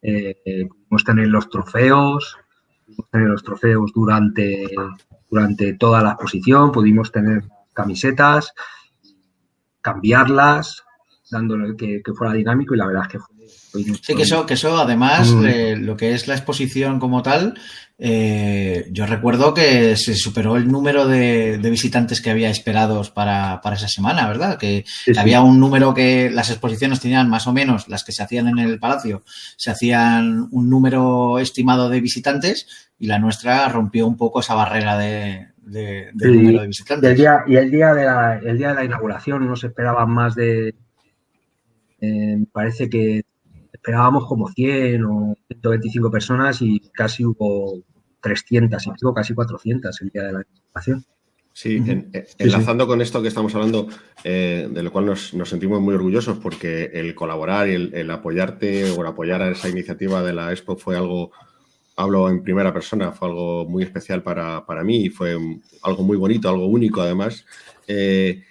¿eh? 0.00 0.38
Eh, 0.46 0.68
pudimos 0.70 1.04
tener 1.04 1.28
los 1.28 1.50
trofeos, 1.50 2.38
pudimos 2.86 3.10
tener 3.10 3.28
los 3.28 3.44
trofeos 3.44 3.92
durante, 3.92 4.74
durante 5.34 5.74
toda 5.74 6.00
la 6.00 6.10
exposición, 6.10 6.70
pudimos 6.70 7.10
tener 7.10 7.42
camisetas, 7.72 8.54
cambiarlas, 9.80 10.84
dándole 11.28 11.76
que, 11.76 12.00
fuera 12.16 12.34
dinámico 12.34 12.74
y 12.74 12.78
la 12.78 12.86
verdad 12.86 13.02
es 13.02 13.08
que 13.08 13.18
fue 13.18 13.33
Sí, 13.74 14.14
que 14.14 14.22
eso, 14.22 14.46
que 14.46 14.54
eso 14.54 14.76
además, 14.76 15.30
lo 15.30 15.96
que 15.96 16.14
es 16.14 16.28
la 16.28 16.34
exposición 16.34 17.00
como 17.00 17.22
tal, 17.22 17.54
eh, 17.98 18.86
yo 18.90 19.04
recuerdo 19.06 19.52
que 19.52 19.96
se 19.96 20.14
superó 20.14 20.56
el 20.56 20.68
número 20.68 21.08
de, 21.08 21.58
visitantes 21.58 22.20
que 22.20 22.30
había 22.30 22.50
esperados 22.50 23.10
para, 23.10 23.60
esa 23.72 23.88
semana, 23.88 24.28
¿verdad? 24.28 24.58
Que 24.58 24.84
había 25.16 25.40
un 25.42 25.58
número 25.58 25.92
que 25.92 26.30
las 26.30 26.50
exposiciones 26.50 27.00
tenían 27.00 27.28
más 27.28 27.48
o 27.48 27.52
menos, 27.52 27.88
las 27.88 28.04
que 28.04 28.12
se 28.12 28.22
hacían 28.22 28.46
en 28.46 28.60
el 28.60 28.78
Palacio, 28.78 29.24
se 29.56 29.72
hacían 29.72 30.48
un 30.52 30.70
número 30.70 31.40
estimado 31.40 31.88
de 31.88 32.00
visitantes 32.00 32.68
y 32.98 33.06
la 33.06 33.18
nuestra 33.18 33.68
rompió 33.68 34.06
un 34.06 34.16
poco 34.16 34.38
esa 34.38 34.54
barrera 34.54 34.96
de, 34.96 35.48
número 36.14 36.60
de 36.60 36.66
visitantes. 36.68 37.08
Y 37.08 37.12
el 37.12 37.16
día, 37.16 37.44
y 37.46 37.56
el 37.56 37.70
día, 37.72 37.92
de, 37.92 38.04
la, 38.04 38.38
el 38.38 38.56
día 38.56 38.68
de 38.68 38.74
la 38.74 38.84
inauguración 38.84 39.46
no 39.46 39.56
se 39.56 39.66
esperaban 39.66 40.10
más 40.10 40.36
de, 40.36 40.74
eh, 42.00 42.44
parece 42.52 42.88
que 42.88 43.24
esperábamos 43.84 44.24
como 44.24 44.48
100 44.48 45.04
o 45.04 45.36
125 45.46 46.10
personas 46.10 46.62
y 46.62 46.80
casi 46.94 47.22
hubo 47.22 47.82
300 48.22 48.82
y 48.82 48.90
casi 49.14 49.34
400 49.34 50.00
el 50.00 50.08
día 50.08 50.22
de 50.22 50.32
la 50.32 50.42
inauguración. 50.50 51.04
Sí, 51.52 51.84
enlazando 52.38 52.86
con 52.86 53.02
esto 53.02 53.20
que 53.20 53.28
estamos 53.28 53.54
hablando, 53.54 53.88
eh, 54.24 54.68
de 54.70 54.82
lo 54.82 54.90
cual 54.90 55.04
nos, 55.04 55.34
sentimos 55.44 55.82
muy 55.82 55.94
orgullosos 55.94 56.38
porque 56.38 56.92
el 56.94 57.14
colaborar 57.14 57.68
y 57.68 57.74
el, 57.74 58.10
apoyarte 58.10 58.90
o 58.90 59.06
apoyar 59.06 59.42
a 59.42 59.50
esa 59.50 59.68
iniciativa 59.68 60.22
de 60.22 60.32
la 60.32 60.50
Expo 60.50 60.76
fue 60.76 60.96
algo, 60.96 61.30
hablo 61.94 62.30
en 62.30 62.42
primera 62.42 62.72
persona, 62.72 63.12
fue 63.12 63.28
algo 63.28 63.66
muy 63.66 63.82
especial 63.84 64.22
para, 64.22 64.64
mí 64.82 65.04
y 65.04 65.10
fue 65.10 65.36
algo 65.82 66.02
muy 66.02 66.16
bonito, 66.16 66.48
algo 66.48 66.66
único 66.66 67.02
además. 67.02 67.44
Eh, 67.86 68.42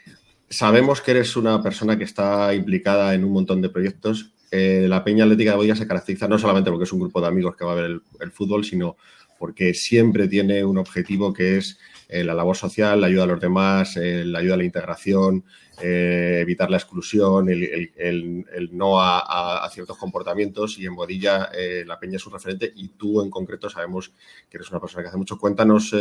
sabemos 0.48 1.02
que 1.02 1.12
eres 1.12 1.36
una 1.36 1.62
persona 1.64 1.98
que 1.98 2.04
está 2.04 2.54
implicada 2.54 3.16
en 3.16 3.26
un 3.26 3.34
montón 3.34 3.64
de 3.64 3.70
proyectos 3.70 4.33
eh, 4.56 4.88
la 4.88 5.04
Peña 5.04 5.24
Atlética 5.24 5.50
de 5.50 5.58
Bodilla 5.58 5.76
se 5.76 5.88
caracteriza 5.88 6.28
no 6.28 6.38
solamente 6.38 6.70
porque 6.70 6.84
es 6.84 6.94
un 6.94 7.00
grupo 7.00 7.20
de 7.20 7.26
amigos 7.26 7.56
que 7.56 7.66
va 7.66 7.72
a 7.72 7.76
ver 7.76 8.00
el, 8.20 8.32
fútbol, 8.32 8.64
sino 8.64 8.98
porque 9.40 9.74
siempre 9.74 10.28
tiene 10.28 10.64
un 10.64 10.78
objetivo 10.78 11.34
que 11.34 11.58
es 11.58 11.80
eh, 12.08 12.24
la 12.24 12.36
labor 12.36 12.56
social, 12.56 13.02
la 13.02 13.08
ayuda 13.08 13.24
a 13.24 13.26
los 13.26 13.42
demás, 13.42 13.98
eh, 13.98 14.24
la 14.24 14.38
ayuda 14.38 14.54
a 14.54 14.58
la 14.58 14.64
integración, 14.64 15.44
evitar 15.82 16.70
la 16.70 16.78
exclusión, 16.78 17.50
el, 17.50 18.70
no 18.74 19.02
a, 19.02 19.68
ciertos 19.74 19.98
comportamientos. 19.98 20.78
Y 20.78 20.86
en 20.86 20.96
Bodilla 20.96 21.50
la 21.88 22.00
Peña 22.00 22.18
es 22.18 22.28
un 22.28 22.34
referente 22.34 22.72
y 22.76 22.90
tú 22.90 23.24
en 23.24 23.32
concreto 23.32 23.72
sabemos 23.72 24.14
que 24.52 24.58
eres 24.58 24.70
una 24.70 24.80
persona 24.80 25.02
que 25.02 25.10
hace 25.10 25.18
mucho. 25.18 25.40
Cuéntanos 25.40 25.96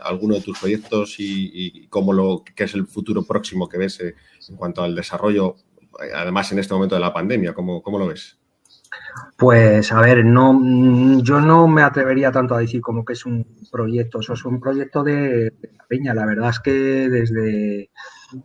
alguno 0.00 0.36
de 0.36 0.42
tus 0.42 0.60
proyectos 0.60 1.16
y, 1.18 1.88
cómo 1.88 2.12
lo, 2.12 2.44
qué 2.54 2.64
es 2.64 2.74
el 2.74 2.86
futuro 2.86 3.24
próximo 3.24 3.68
que 3.68 3.78
ves 3.78 3.98
en 4.00 4.56
cuanto 4.56 4.84
al 4.84 4.94
desarrollo 4.94 5.56
además 6.14 6.52
en 6.52 6.58
este 6.58 6.74
momento 6.74 6.94
de 6.94 7.00
la 7.00 7.12
pandemia? 7.12 7.54
¿Cómo, 7.54 7.82
cómo 7.82 7.98
lo 7.98 8.08
ves? 8.08 8.38
Pues 9.36 9.92
a 9.92 10.00
ver, 10.00 10.24
no, 10.24 11.22
yo 11.22 11.40
no 11.40 11.68
me 11.68 11.82
atrevería 11.82 12.32
tanto 12.32 12.54
a 12.54 12.60
decir 12.60 12.80
como 12.80 13.04
que 13.04 13.12
es 13.12 13.26
un 13.26 13.46
proyecto, 13.70 14.20
eso 14.20 14.32
es 14.32 14.44
un 14.44 14.60
proyecto 14.60 15.02
de, 15.02 15.52
Peña. 15.88 16.14
La 16.14 16.26
verdad 16.26 16.50
es 16.50 16.60
que 16.60 16.70
desde 16.70 17.90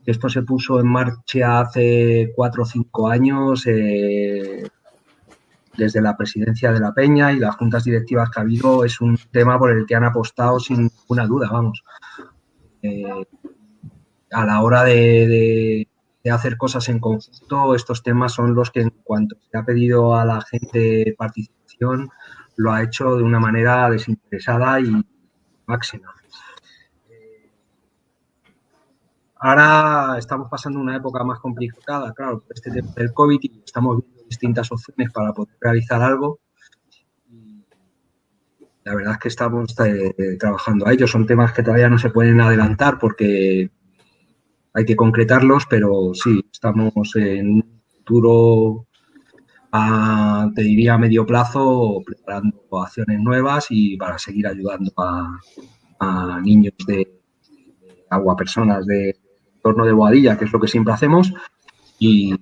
que 0.05 0.11
esto 0.11 0.29
se 0.29 0.43
puso 0.43 0.79
en 0.79 0.87
marcha 0.87 1.61
hace 1.61 2.31
cuatro 2.35 2.63
o 2.63 2.65
cinco 2.65 3.07
años, 3.07 3.65
eh, 3.67 4.63
desde 5.77 6.01
la 6.01 6.17
presidencia 6.17 6.71
de 6.71 6.79
la 6.79 6.93
Peña 6.93 7.31
y 7.31 7.39
las 7.39 7.55
juntas 7.55 7.83
directivas 7.83 8.29
que 8.29 8.39
ha 8.39 8.43
habido, 8.43 8.83
es 8.83 8.99
un 9.01 9.17
tema 9.31 9.57
por 9.57 9.71
el 9.71 9.85
que 9.85 9.95
han 9.95 10.03
apostado 10.03 10.59
sin 10.59 10.83
ninguna 10.83 11.25
duda, 11.25 11.49
vamos. 11.51 11.83
Eh, 12.81 13.25
a 14.31 14.45
la 14.45 14.61
hora 14.61 14.83
de 14.83 15.87
hacer 16.29 16.57
cosas 16.57 16.87
en 16.89 16.99
conjunto, 16.99 17.73
estos 17.73 18.03
temas 18.03 18.33
son 18.33 18.53
los 18.53 18.69
que 18.69 18.81
en 18.81 18.91
cuanto 19.03 19.37
se 19.49 19.57
ha 19.57 19.65
pedido 19.65 20.15
a 20.15 20.25
la 20.25 20.41
gente 20.41 21.15
participación, 21.17 22.09
lo 22.57 22.71
ha 22.71 22.83
hecho 22.83 23.15
de 23.15 23.23
una 23.23 23.39
manera 23.39 23.89
desinteresada 23.89 24.79
y 24.79 25.03
máxima. 25.65 26.13
Ahora 29.43 30.19
estamos 30.19 30.47
pasando 30.49 30.79
una 30.79 30.95
época 30.95 31.23
más 31.23 31.39
complicada, 31.39 32.13
claro, 32.13 32.41
por 32.41 32.53
este 32.53 32.69
tema 32.69 32.91
del 32.95 33.11
COVID 33.11 33.39
y 33.41 33.63
estamos 33.65 33.97
viendo 33.97 34.23
distintas 34.25 34.71
opciones 34.71 35.11
para 35.11 35.33
poder 35.33 35.55
realizar 35.59 35.99
algo. 35.99 36.39
La 38.83 38.93
verdad 38.93 39.13
es 39.13 39.19
que 39.19 39.27
estamos 39.29 39.75
eh, 39.79 40.37
trabajando 40.39 40.85
a 40.85 40.93
ello. 40.93 41.07
Son 41.07 41.25
temas 41.25 41.53
que 41.53 41.63
todavía 41.63 41.89
no 41.89 41.97
se 41.97 42.11
pueden 42.11 42.39
adelantar 42.39 42.99
porque 42.99 43.71
hay 44.73 44.85
que 44.85 44.95
concretarlos, 44.95 45.65
pero 45.69 46.11
sí, 46.13 46.45
estamos 46.51 46.93
en 47.15 47.55
un 47.55 47.81
futuro, 47.97 48.87
a, 49.71 50.49
te 50.55 50.61
diría 50.61 50.93
a 50.93 50.97
medio 50.97 51.25
plazo, 51.25 52.01
preparando 52.05 52.57
acciones 52.81 53.19
nuevas 53.19 53.67
y 53.69 53.97
para 53.97 54.17
seguir 54.17 54.47
ayudando 54.47 54.91
a, 54.97 56.39
niños 56.41 56.73
de, 56.87 57.19
agua, 58.09 58.35
personas 58.35 58.85
de 58.85 59.15
entorno 59.55 59.85
de 59.85 59.93
Boadilla, 59.93 60.37
que 60.37 60.45
es 60.45 60.51
lo 60.51 60.59
que 60.59 60.67
siempre 60.67 60.93
hacemos, 60.93 61.31
y 61.99 62.35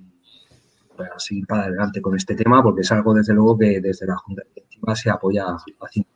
para 0.96 1.18
seguir 1.18 1.46
para 1.46 1.64
adelante 1.64 2.00
con 2.00 2.16
este 2.16 2.34
tema, 2.34 2.62
porque 2.62 2.80
es 2.80 2.92
algo, 2.92 3.12
desde 3.12 3.34
luego, 3.34 3.58
que 3.58 3.80
desde 3.80 4.06
la 4.06 4.16
Junta 4.16 4.42
Directiva 4.54 4.96
se 4.96 5.10
apoya 5.10 5.44
a 5.44 5.58
100%. 5.58 6.06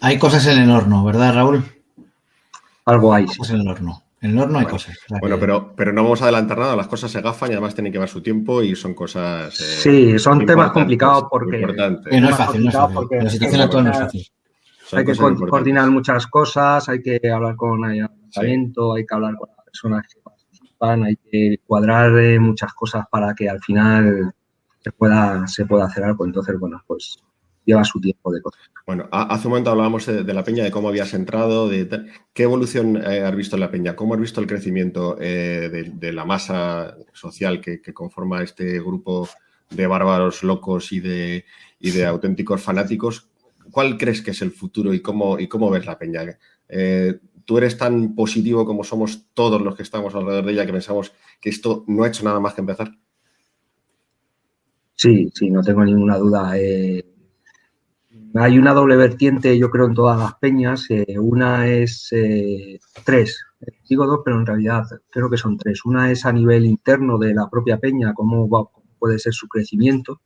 Hay 0.00 0.18
cosas 0.18 0.46
en 0.48 0.58
el 0.58 0.70
horno, 0.70 1.04
¿verdad, 1.04 1.34
Raúl? 1.34 1.64
Algo 2.84 3.14
hay. 3.14 3.26
Cosas 3.26 3.50
en 3.50 3.60
el 3.60 3.68
horno. 3.68 4.02
En 4.22 4.30
el 4.30 4.38
horno 4.38 4.60
hay 4.60 4.66
cosas. 4.66 4.96
Bueno, 5.20 5.36
pero, 5.38 5.74
pero 5.74 5.92
no 5.92 6.04
vamos 6.04 6.22
a 6.22 6.26
adelantar 6.26 6.56
nada, 6.56 6.76
las 6.76 6.86
cosas 6.86 7.10
se 7.10 7.20
gafan 7.20 7.50
y 7.50 7.54
además 7.54 7.74
tienen 7.74 7.92
que 7.92 7.96
llevar 7.96 8.08
su 8.08 8.22
tiempo 8.22 8.62
y 8.62 8.76
son 8.76 8.94
cosas. 8.94 9.60
Eh, 9.60 9.64
sí, 9.64 10.18
son 10.20 10.46
temas 10.46 10.70
complicados 10.70 11.24
porque. 11.28 11.58
no 11.58 12.28
es 12.28 12.36
fácil, 12.36 12.62
no 12.62 12.70
es 12.70 12.76
fácil. 12.76 13.08
La 13.10 13.30
situación 13.30 13.60
actual 13.62 13.84
no 13.84 13.90
es 13.90 13.98
fácil. 13.98 14.26
hay 14.92 15.04
que 15.04 15.16
coordinar 15.16 15.90
muchas 15.90 16.28
cosas, 16.28 16.88
hay 16.88 17.02
que 17.02 17.20
hablar 17.28 17.56
con 17.56 17.84
el 17.84 18.04
ayuntamiento, 18.04 18.94
hay 18.94 19.04
que 19.04 19.14
hablar 19.14 19.34
con 19.34 19.48
las 19.56 19.64
personas 19.64 20.06
que 20.06 20.20
participan, 20.20 21.02
hay 21.02 21.16
que 21.16 21.56
cuadrar 21.66 22.16
eh, 22.16 22.38
muchas 22.38 22.72
cosas 22.74 23.04
para 23.10 23.34
que 23.34 23.48
al 23.48 23.58
final 23.60 24.32
se 24.78 24.92
pueda, 24.92 25.48
se 25.48 25.66
pueda 25.66 25.86
hacer 25.86 26.04
algo. 26.04 26.24
Entonces, 26.24 26.56
bueno, 26.60 26.80
pues 26.86 27.18
lleva 27.64 27.84
su 27.84 28.00
tiempo 28.00 28.32
de 28.32 28.42
cosas. 28.42 28.60
Bueno, 28.86 29.08
hace 29.12 29.46
un 29.46 29.52
momento 29.52 29.70
hablábamos 29.70 30.06
de, 30.06 30.34
la 30.34 30.42
peña, 30.42 30.64
de 30.64 30.70
cómo 30.70 30.88
habías 30.88 31.14
entrado, 31.14 31.68
de 31.68 31.88
qué 32.32 32.42
evolución 32.42 32.96
eh, 32.96 33.20
has 33.20 33.36
visto 33.36 33.56
en 33.56 33.60
la 33.60 33.70
peña, 33.70 33.94
cómo 33.94 34.14
has 34.14 34.20
visto 34.20 34.40
el 34.40 34.46
crecimiento 34.46 35.16
eh, 35.20 35.92
de, 35.94 36.12
la 36.12 36.24
masa 36.24 36.96
social 37.12 37.60
que, 37.60 37.80
conforma 37.94 38.42
este 38.42 38.80
grupo 38.80 39.28
de 39.70 39.86
bárbaros 39.86 40.42
locos 40.42 40.92
y 40.92 41.00
de, 41.00 41.44
de, 41.78 42.04
auténticos 42.04 42.60
fanáticos. 42.60 43.28
¿Cuál 43.70 43.96
crees 43.96 44.20
que 44.20 44.32
es 44.32 44.42
el 44.42 44.50
futuro 44.50 44.92
y 44.92 45.00
cómo, 45.00 45.38
y 45.38 45.46
cómo 45.46 45.70
ves 45.70 45.86
la 45.86 45.98
peña? 45.98 46.38
Eh, 46.68 47.20
¿Tú 47.44 47.58
eres 47.58 47.78
tan 47.78 48.14
positivo 48.14 48.66
como 48.66 48.82
somos 48.82 49.26
todos 49.32 49.62
los 49.62 49.76
que 49.76 49.82
estamos 49.82 50.14
alrededor 50.14 50.44
de 50.44 50.52
ella 50.52 50.66
que 50.66 50.72
pensamos 50.72 51.12
que 51.40 51.50
esto 51.50 51.84
no 51.86 52.02
ha 52.02 52.08
hecho 52.08 52.24
nada 52.24 52.40
más 52.40 52.54
que 52.54 52.60
empezar? 52.60 52.92
Sí, 54.94 55.30
sí, 55.34 55.50
no 55.50 55.62
tengo 55.62 55.84
ninguna 55.84 56.16
duda. 56.18 56.52
Hay 58.34 58.58
una 58.58 58.72
doble 58.72 58.96
vertiente, 58.96 59.58
yo 59.58 59.70
creo, 59.70 59.86
en 59.86 59.94
todas 59.94 60.18
las 60.18 60.34
peñas. 60.36 60.86
Eh, 60.88 61.18
una 61.18 61.68
es 61.68 62.08
eh, 62.12 62.78
tres, 63.04 63.44
digo 63.88 64.06
dos, 64.06 64.20
pero 64.24 64.38
en 64.38 64.46
realidad 64.46 64.84
creo 65.10 65.28
que 65.28 65.36
son 65.36 65.58
tres. 65.58 65.84
Una 65.84 66.10
es 66.10 66.24
a 66.24 66.32
nivel 66.32 66.64
interno 66.64 67.18
de 67.18 67.34
la 67.34 67.50
propia 67.50 67.78
peña, 67.78 68.14
cómo, 68.14 68.48
puede 68.98 69.18
ser 69.18 69.34
su 69.34 69.48
crecimiento, 69.48 70.22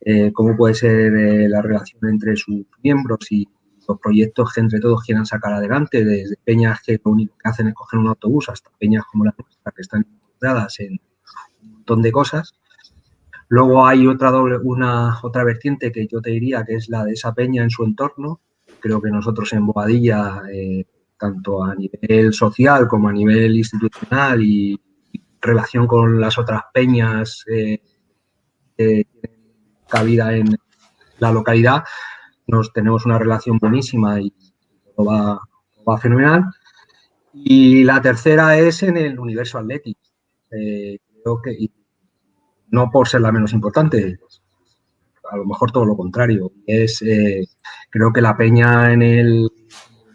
eh, 0.00 0.32
cómo 0.32 0.56
puede 0.56 0.74
ser 0.74 1.12
la 1.50 1.60
relación 1.60 2.08
entre 2.08 2.36
sus 2.36 2.66
miembros 2.82 3.30
y 3.30 3.48
los 3.88 3.98
proyectos 3.98 4.52
que 4.52 4.60
entre 4.60 4.80
todos 4.80 5.02
quieran 5.02 5.26
sacar 5.26 5.54
adelante, 5.54 6.04
desde 6.04 6.36
peñas 6.44 6.80
que 6.84 7.00
lo 7.04 7.10
único 7.10 7.36
que 7.36 7.48
hacen 7.48 7.68
es 7.68 7.74
coger 7.74 7.98
un 7.98 8.08
autobús 8.08 8.48
hasta 8.48 8.70
peñas 8.78 9.04
como 9.10 9.24
la 9.24 9.34
nuestra 9.36 9.72
que 9.72 9.82
están 9.82 10.06
involucradas 10.08 10.80
en 10.80 11.00
un 11.62 11.72
montón 11.72 12.02
de 12.02 12.12
cosas. 12.12 12.54
Luego 13.48 13.86
hay 13.86 14.06
otra 14.06 14.30
doble, 14.30 14.58
una 14.58 15.18
otra 15.22 15.44
vertiente 15.44 15.92
que 15.92 16.06
yo 16.06 16.20
te 16.20 16.30
diría 16.30 16.64
que 16.64 16.76
es 16.76 16.88
la 16.88 17.04
de 17.04 17.12
esa 17.12 17.34
peña 17.34 17.62
en 17.62 17.70
su 17.70 17.84
entorno. 17.84 18.40
Creo 18.80 19.00
que 19.00 19.10
nosotros 19.10 19.52
en 19.52 19.66
Boadilla, 19.66 20.42
eh, 20.52 20.84
tanto 21.18 21.64
a 21.64 21.74
nivel 21.74 22.32
social 22.32 22.88
como 22.88 23.08
a 23.08 23.12
nivel 23.12 23.56
institucional 23.56 24.42
y 24.42 24.80
relación 25.40 25.86
con 25.86 26.20
las 26.20 26.38
otras 26.38 26.62
peñas 26.72 27.44
eh, 27.46 27.82
que 28.76 29.06
tienen 29.20 29.40
cabida 29.88 30.34
en 30.34 30.56
la 31.18 31.32
localidad, 31.32 31.84
nos 32.46 32.72
tenemos 32.72 33.06
una 33.06 33.18
relación 33.18 33.58
buenísima 33.58 34.20
y 34.20 34.32
todo 34.96 35.06
va, 35.06 35.40
va 35.88 35.98
fenomenal. 35.98 36.44
Y 37.32 37.84
la 37.84 38.00
tercera 38.00 38.58
es 38.58 38.82
en 38.82 38.96
el 38.96 39.18
universo 39.18 39.58
atlético. 39.58 40.00
Eh, 40.50 40.98
creo 41.22 41.42
que, 41.42 41.68
no 42.74 42.90
por 42.90 43.08
ser 43.08 43.20
la 43.22 43.32
menos 43.32 43.52
importante, 43.52 44.18
a 45.30 45.36
lo 45.36 45.44
mejor 45.44 45.72
todo 45.72 45.84
lo 45.86 45.96
contrario. 45.96 46.52
Es, 46.66 47.00
eh, 47.02 47.46
creo 47.90 48.12
que 48.12 48.20
la 48.20 48.36
peña 48.36 48.92
en 48.92 49.02
el 49.02 49.48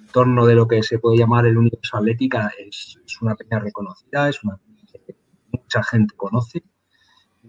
entorno 0.01 0.45
de 0.45 0.55
lo 0.55 0.67
que 0.67 0.83
se 0.83 0.99
puede 0.99 1.17
llamar 1.17 1.45
el 1.45 1.57
universo 1.57 1.97
atlética 1.97 2.51
es, 2.57 2.97
es 3.05 3.21
una 3.21 3.35
peña 3.35 3.59
reconocida, 3.59 4.29
es 4.29 4.43
una 4.43 4.57
peña 4.57 5.05
que 5.05 5.15
mucha 5.51 5.83
gente 5.83 6.15
conoce 6.15 6.63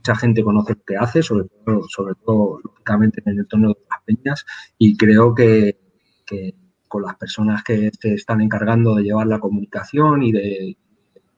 mucha 0.01 0.17
gente 0.17 0.43
conoce 0.43 0.75
lo 0.75 0.83
que 0.85 0.97
hace, 0.97 1.23
sobre 1.23 1.47
todo, 1.65 1.83
sobre 1.89 2.15
todo 2.25 2.59
lógicamente 2.65 3.23
en 3.25 3.33
el 3.33 3.39
entorno 3.41 3.69
de 3.69 3.81
las 3.91 4.03
peñas, 4.05 4.47
y 4.79 4.97
creo 4.97 5.35
que, 5.35 5.79
con 6.89 7.03
las 7.03 7.17
personas 7.17 7.63
que 7.63 7.91
se 8.01 8.15
están 8.15 8.41
encargando 8.41 8.95
de 8.95 9.03
llevar 9.03 9.27
la 9.27 9.41
comunicación 9.41 10.23
y 10.23 10.33
de 10.33 10.77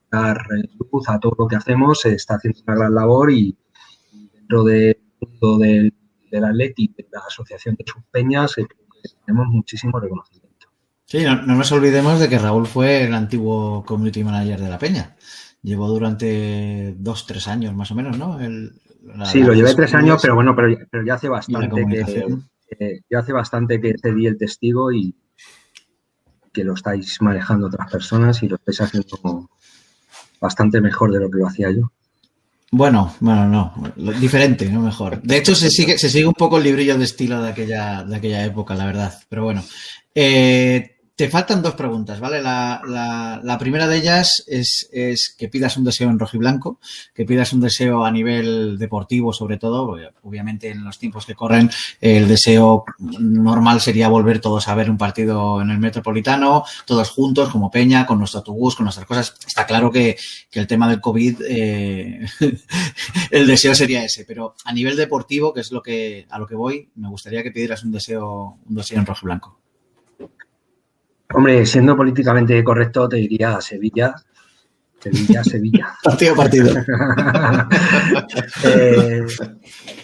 dar 0.09 0.37
luz 0.79 1.09
a 1.09 1.19
todo 1.19 1.35
lo 1.37 1.47
que 1.47 1.55
hacemos, 1.55 2.01
se 2.01 2.13
está 2.13 2.35
haciendo 2.35 2.59
una 2.65 2.75
gran 2.75 2.95
labor 2.95 3.31
y 3.31 3.57
dentro 4.43 4.63
del 4.63 4.97
mundo 5.19 5.57
del, 5.57 5.93
del 6.31 6.43
Atleti, 6.43 6.93
de 6.97 7.07
la 7.11 7.19
asociación 7.19 7.75
de 7.75 7.85
sus 7.87 8.03
peñas, 8.11 8.57
eh, 8.57 8.67
tenemos 9.25 9.47
muchísimo 9.47 9.99
reconocimiento. 9.99 10.67
Sí, 11.05 11.23
no, 11.23 11.41
no, 11.43 11.55
nos 11.55 11.71
olvidemos 11.71 12.19
de 12.19 12.29
que 12.29 12.39
Raúl 12.39 12.65
fue 12.65 13.03
el 13.03 13.13
antiguo 13.13 13.83
community 13.85 14.23
manager 14.23 14.59
de 14.59 14.69
la 14.69 14.79
peña. 14.79 15.15
Llevó 15.61 15.87
durante 15.87 16.95
dos, 16.97 17.25
tres 17.25 17.47
años 17.47 17.73
más 17.75 17.91
o 17.91 17.95
menos, 17.95 18.17
¿no? 18.17 18.39
El, 18.39 18.73
la, 19.03 19.25
sí, 19.25 19.41
lo 19.41 19.53
llevé 19.53 19.75
tres 19.75 19.93
años, 19.93 20.21
pero 20.21 20.35
bueno, 20.35 20.55
pero, 20.55 20.75
pero 20.89 21.05
ya 21.05 21.15
hace 21.15 21.29
bastante 21.29 21.85
que 21.85 22.25
eh, 22.79 23.01
ya 23.09 23.19
hace 23.19 23.33
bastante 23.33 23.79
que 23.79 23.93
te 23.93 24.13
di 24.13 24.25
el 24.25 24.37
testigo 24.37 24.91
y 24.91 25.15
que 26.51 26.63
lo 26.63 26.73
estáis 26.73 27.21
manejando 27.21 27.67
otras 27.67 27.91
personas 27.91 28.41
y 28.43 28.49
lo 28.49 28.55
estáis 28.55 28.81
haciendo 28.81 29.49
bastante 30.39 30.81
mejor 30.81 31.11
de 31.11 31.19
lo 31.19 31.29
que 31.29 31.37
lo 31.37 31.47
hacía 31.47 31.71
yo. 31.71 31.91
Bueno, 32.75 33.13
bueno, 33.19 33.45
no, 33.45 33.93
diferente, 34.19 34.67
no 34.67 34.81
mejor. 34.81 35.21
De 35.21 35.37
hecho, 35.37 35.53
se 35.53 35.69
sigue, 35.69 35.95
se 35.99 36.09
sigue 36.09 36.25
un 36.25 36.33
poco 36.33 36.57
el 36.57 36.63
librillo 36.63 36.97
de 36.97 37.03
estilo 37.03 37.39
de 37.39 37.51
aquella, 37.51 38.03
de 38.03 38.15
aquella 38.15 38.43
época, 38.43 38.73
la 38.73 38.87
verdad. 38.87 39.13
Pero 39.29 39.43
bueno, 39.43 39.63
eh, 40.15 40.92
te 41.15 41.29
faltan 41.29 41.61
dos 41.61 41.75
preguntas, 41.75 42.19
¿vale? 42.19 42.41
La, 42.41 42.81
la, 42.87 43.39
la 43.43 43.57
primera 43.59 43.87
de 43.87 43.97
ellas 43.97 44.43
es, 44.47 44.89
es, 44.91 45.35
que 45.37 45.47
pidas 45.47 45.77
un 45.77 45.83
deseo 45.83 46.09
en 46.09 46.17
rojo 46.17 46.37
y 46.37 46.39
blanco, 46.39 46.79
que 47.13 47.23
pidas 47.23 47.53
un 47.53 47.61
deseo 47.61 48.03
a 48.03 48.11
nivel 48.11 48.79
deportivo, 48.79 49.31
sobre 49.31 49.57
todo, 49.57 49.95
obviamente 50.23 50.69
en 50.69 50.83
los 50.83 50.97
tiempos 50.97 51.27
que 51.27 51.35
corren, 51.35 51.69
el 52.01 52.27
deseo 52.27 52.83
normal 52.97 53.79
sería 53.79 54.07
volver 54.07 54.39
todos 54.39 54.67
a 54.67 54.73
ver 54.73 54.89
un 54.89 54.97
partido 54.97 55.61
en 55.61 55.69
el 55.69 55.77
Metropolitano, 55.77 56.63
todos 56.85 57.11
juntos, 57.11 57.49
como 57.49 57.69
Peña, 57.69 58.07
con 58.07 58.17
nuestro 58.17 58.39
autobús, 58.39 58.75
con 58.75 58.85
nuestras 58.85 59.05
cosas. 59.05 59.35
Está 59.45 59.67
claro 59.67 59.91
que, 59.91 60.17
que 60.49 60.59
el 60.59 60.67
tema 60.67 60.89
del 60.89 60.99
COVID, 60.99 61.41
eh, 61.47 62.25
el 63.29 63.45
deseo 63.45 63.75
sería 63.75 64.03
ese, 64.03 64.25
pero 64.25 64.55
a 64.65 64.73
nivel 64.73 64.97
deportivo, 64.97 65.53
que 65.53 65.61
es 65.61 65.71
lo 65.71 65.83
que, 65.83 66.25
a 66.29 66.39
lo 66.39 66.47
que 66.47 66.55
voy, 66.55 66.89
me 66.95 67.09
gustaría 67.09 67.43
que 67.43 67.51
pidieras 67.51 67.83
un 67.83 67.91
deseo, 67.91 68.57
un 68.65 68.75
deseo 68.75 68.97
en 68.97 69.05
rojo 69.05 69.19
y 69.23 69.25
blanco. 69.25 69.62
Hombre, 71.33 71.65
siendo 71.65 71.97
políticamente 71.97 72.63
correcto, 72.63 73.09
te 73.09 73.17
diría 73.17 73.59
Sevilla. 73.59 74.15
Sevilla, 74.99 75.43
Sevilla. 75.43 75.95
partido, 76.03 76.35
partido. 76.35 76.69
eh, 78.65 79.25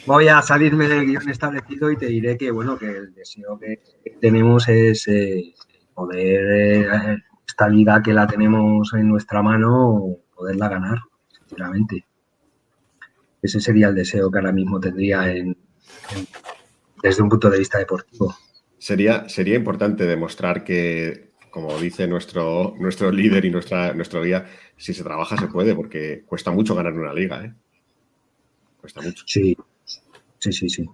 voy 0.07 0.27
a 0.27 0.41
salirme 0.41 0.87
del 0.87 1.05
guion 1.05 1.29
establecido 1.29 1.91
y 1.91 1.97
te 1.97 2.07
diré 2.07 2.37
que, 2.37 2.49
bueno, 2.49 2.77
que 2.77 2.87
el 2.87 3.13
deseo 3.13 3.59
que 3.59 3.79
tenemos 4.19 4.67
es 4.69 5.07
eh, 5.07 5.53
poder, 5.93 6.51
eh, 6.51 7.17
esta 7.47 7.69
liga 7.69 8.01
que 8.01 8.13
la 8.13 8.25
tenemos 8.25 8.91
en 8.95 9.07
nuestra 9.07 9.43
mano, 9.43 10.17
poderla 10.35 10.67
ganar, 10.67 10.97
sinceramente. 11.37 12.05
Ese 13.41 13.61
sería 13.61 13.89
el 13.89 13.95
deseo 13.95 14.31
que 14.31 14.39
ahora 14.39 14.51
mismo 14.51 14.79
tendría 14.79 15.31
en, 15.31 15.47
en, 15.47 16.27
desde 17.01 17.21
un 17.21 17.29
punto 17.29 17.49
de 17.49 17.59
vista 17.59 17.77
deportivo. 17.77 18.35
Sería, 18.79 19.27
sería 19.27 19.55
importante 19.55 20.05
demostrar 20.05 20.63
que, 20.63 21.33
como 21.51 21.77
dice 21.79 22.07
nuestro, 22.07 22.73
nuestro 22.79 23.11
líder 23.11 23.45
y 23.45 23.51
nuestra, 23.51 23.93
nuestro 23.93 24.23
guía, 24.23 24.45
si 24.77 24.93
se 24.93 25.03
trabaja 25.03 25.37
se 25.37 25.47
puede, 25.47 25.75
porque 25.75 26.23
cuesta 26.25 26.51
mucho 26.51 26.73
ganar 26.75 26.93
una 26.93 27.13
liga, 27.13 27.43
¿eh? 27.43 27.53
Cuesta 28.79 29.01
mucho. 29.01 29.25
Sí, 29.27 29.55
sí, 30.37 30.53
sí, 30.53 30.69
sí. 30.69 30.89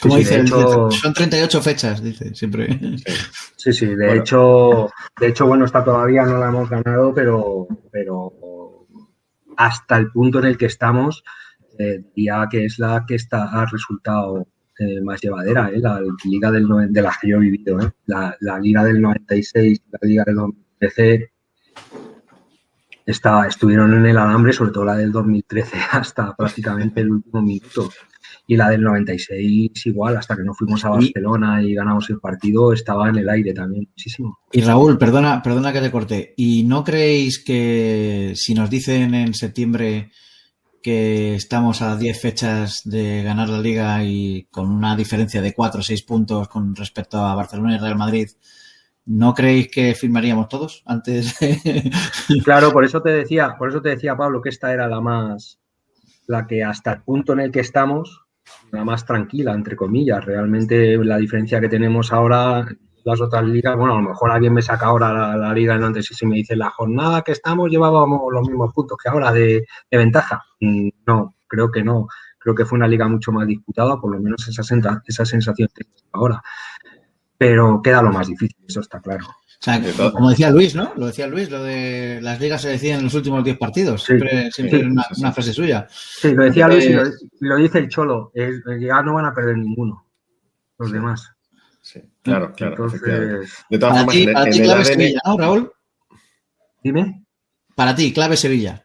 Como 0.00 0.14
sí, 0.14 0.20
dice, 0.20 0.40
hecho, 0.40 0.90
son 0.90 1.12
38 1.12 1.62
fechas, 1.62 2.02
dice 2.02 2.34
siempre. 2.34 2.68
Sí, 3.56 3.72
sí, 3.72 3.86
de 3.86 4.06
bueno. 4.06 4.20
hecho, 4.22 4.90
de 5.20 5.28
hecho, 5.28 5.46
bueno, 5.46 5.64
está 5.64 5.84
todavía 5.84 6.24
no 6.24 6.38
la 6.38 6.48
hemos 6.48 6.68
ganado, 6.68 7.14
pero, 7.14 7.68
pero 7.92 8.32
hasta 9.56 9.98
el 9.98 10.10
punto 10.10 10.40
en 10.40 10.46
el 10.46 10.58
que 10.58 10.66
estamos, 10.66 11.22
eh, 11.78 12.02
ya 12.16 12.48
que 12.50 12.64
es 12.64 12.78
la 12.78 13.04
que 13.06 13.14
está 13.14 13.44
ha 13.44 13.66
resultado 13.66 14.48
eh, 14.82 15.00
más 15.00 15.20
llevadera, 15.20 15.70
¿eh? 15.70 15.78
la 15.78 16.00
liga 16.24 16.50
del, 16.50 16.66
de 16.90 17.02
las 17.02 17.18
que 17.18 17.28
yo 17.28 17.36
he 17.36 17.40
vivido, 17.40 17.80
¿eh? 17.80 17.90
la, 18.06 18.36
la, 18.40 18.58
liga 18.58 18.84
del 18.84 19.00
96, 19.00 19.80
la 19.90 19.98
liga 20.02 20.24
del 20.26 20.34
2013, 20.36 21.32
está, 23.06 23.46
estuvieron 23.46 23.94
en 23.94 24.06
el 24.06 24.18
alambre, 24.18 24.52
sobre 24.52 24.72
todo 24.72 24.84
la 24.84 24.96
del 24.96 25.12
2013 25.12 25.76
hasta 25.92 26.34
prácticamente 26.34 27.00
el 27.00 27.10
último 27.10 27.42
minuto. 27.42 27.90
Y 28.46 28.56
la 28.56 28.70
del 28.70 28.82
96 28.82 29.86
igual, 29.86 30.16
hasta 30.16 30.36
que 30.36 30.42
no 30.42 30.52
fuimos 30.52 30.84
a 30.84 30.90
Barcelona 30.90 31.62
y, 31.62 31.70
y 31.70 31.74
ganamos 31.74 32.10
el 32.10 32.18
partido, 32.18 32.72
estaba 32.72 33.08
en 33.08 33.16
el 33.16 33.28
aire 33.28 33.54
también 33.54 33.86
muchísimo. 33.88 34.40
Y 34.50 34.62
Raúl, 34.62 34.98
perdona, 34.98 35.42
perdona 35.42 35.72
que 35.72 35.80
te 35.80 35.90
corte. 35.90 36.34
¿Y 36.36 36.64
no 36.64 36.82
creéis 36.82 37.42
que 37.42 38.32
si 38.34 38.54
nos 38.54 38.68
dicen 38.68 39.14
en 39.14 39.32
septiembre 39.34 40.10
que 40.82 41.34
estamos 41.34 41.80
a 41.82 41.96
10 41.96 42.20
fechas 42.20 42.82
de 42.84 43.22
ganar 43.22 43.48
la 43.48 43.60
liga 43.60 44.04
y 44.04 44.48
con 44.50 44.70
una 44.70 44.96
diferencia 44.96 45.40
de 45.40 45.54
4 45.54 45.80
o 45.80 45.82
6 45.82 46.02
puntos 46.02 46.48
con 46.48 46.74
respecto 46.74 47.18
a 47.18 47.34
Barcelona 47.34 47.76
y 47.76 47.78
Real 47.78 47.96
Madrid, 47.96 48.28
¿no 49.06 49.34
creéis 49.34 49.68
que 49.68 49.94
firmaríamos 49.94 50.48
todos 50.48 50.82
antes? 50.86 51.36
claro, 52.44 52.72
por 52.72 52.84
eso 52.84 53.00
te 53.02 53.10
decía, 53.10 53.56
por 53.58 53.68
eso 53.68 53.80
te 53.80 53.90
decía 53.90 54.16
Pablo 54.16 54.42
que 54.42 54.50
esta 54.50 54.72
era 54.72 54.88
la 54.88 55.00
más, 55.00 55.60
la 56.26 56.46
que 56.46 56.64
hasta 56.64 56.92
el 56.92 57.02
punto 57.02 57.32
en 57.32 57.40
el 57.40 57.52
que 57.52 57.60
estamos, 57.60 58.22
la 58.70 58.84
más 58.84 59.04
tranquila, 59.04 59.52
entre 59.52 59.76
comillas. 59.76 60.24
Realmente 60.24 60.96
la 60.98 61.16
diferencia 61.16 61.60
que 61.60 61.68
tenemos 61.68 62.12
ahora 62.12 62.66
las 63.04 63.20
otras 63.20 63.44
ligas, 63.44 63.76
bueno, 63.76 63.94
a 63.94 64.02
lo 64.02 64.08
mejor 64.08 64.30
alguien 64.30 64.52
me 64.52 64.62
saca 64.62 64.86
ahora 64.86 65.12
la, 65.12 65.36
la 65.36 65.52
liga 65.52 65.74
en 65.74 65.84
antes 65.84 66.10
y 66.10 66.14
si 66.14 66.26
me 66.26 66.36
dice 66.36 66.56
la 66.56 66.70
jornada 66.70 67.22
que 67.22 67.32
estamos 67.32 67.70
llevábamos 67.70 68.20
los 68.32 68.48
mismos 68.48 68.72
puntos 68.72 68.98
que 69.02 69.08
ahora 69.08 69.32
de, 69.32 69.64
de, 69.90 69.98
ventaja. 69.98 70.42
No, 70.60 71.34
creo 71.48 71.70
que 71.70 71.82
no. 71.82 72.06
Creo 72.38 72.54
que 72.54 72.64
fue 72.64 72.76
una 72.76 72.88
liga 72.88 73.06
mucho 73.06 73.30
más 73.30 73.46
disputada, 73.46 74.00
por 74.00 74.12
lo 74.12 74.20
menos 74.20 74.46
esa, 74.48 74.62
esa 75.06 75.24
sensación 75.24 75.68
que 75.74 75.84
tengo 75.84 75.96
ahora. 76.12 76.42
Pero 77.38 77.80
queda 77.82 78.02
lo 78.02 78.12
más 78.12 78.26
difícil, 78.26 78.56
eso 78.66 78.80
está 78.80 79.00
claro. 79.00 79.26
O 79.26 79.64
sea, 79.64 79.80
como 80.12 80.30
decía 80.30 80.50
Luis, 80.50 80.74
¿no? 80.74 80.92
Lo 80.96 81.06
decía 81.06 81.28
Luis, 81.28 81.48
lo 81.48 81.62
de 81.62 82.20
las 82.20 82.40
ligas 82.40 82.62
se 82.62 82.70
deciden 82.70 82.98
en 82.98 83.04
los 83.04 83.14
últimos 83.14 83.44
10 83.44 83.58
partidos. 83.58 84.02
Siempre, 84.02 84.46
sí, 84.46 84.50
siempre 84.52 84.80
sí, 84.80 84.86
una, 84.86 85.02
sí, 85.04 85.20
una, 85.20 85.32
frase 85.32 85.52
suya. 85.52 85.86
Sí, 85.88 86.34
lo 86.34 86.42
decía 86.42 86.66
Luis 86.66 86.84
y 86.84 86.92
lo, 86.92 87.04
lo, 87.40 87.56
dice 87.56 87.78
el 87.78 87.88
Cholo. 87.88 88.32
Es, 88.34 88.60
ya 88.80 89.02
no 89.02 89.14
van 89.14 89.26
a 89.26 89.34
perder 89.34 89.58
ninguno 89.58 90.04
los 90.78 90.90
demás. 90.90 91.30
Sí, 91.80 92.00
claro, 92.22 92.52
claro. 92.54 92.72
Entonces, 92.72 93.00
de 93.70 93.78
todas 93.78 93.94
para 93.94 94.04
formas, 94.04 94.14
ti, 94.14 94.22
en, 94.22 94.32
para 94.32 94.46
en 94.46 94.52
ti 94.52 94.58
el 94.58 94.64
clave 94.64 94.80
ADN, 94.80 94.86
Sevilla, 94.86 95.20
¿no, 95.24 95.38
Raúl? 95.38 95.72
Dime. 96.82 97.24
Para 97.74 97.94
ti, 97.94 98.12
clave 98.12 98.36
Sevilla. 98.36 98.84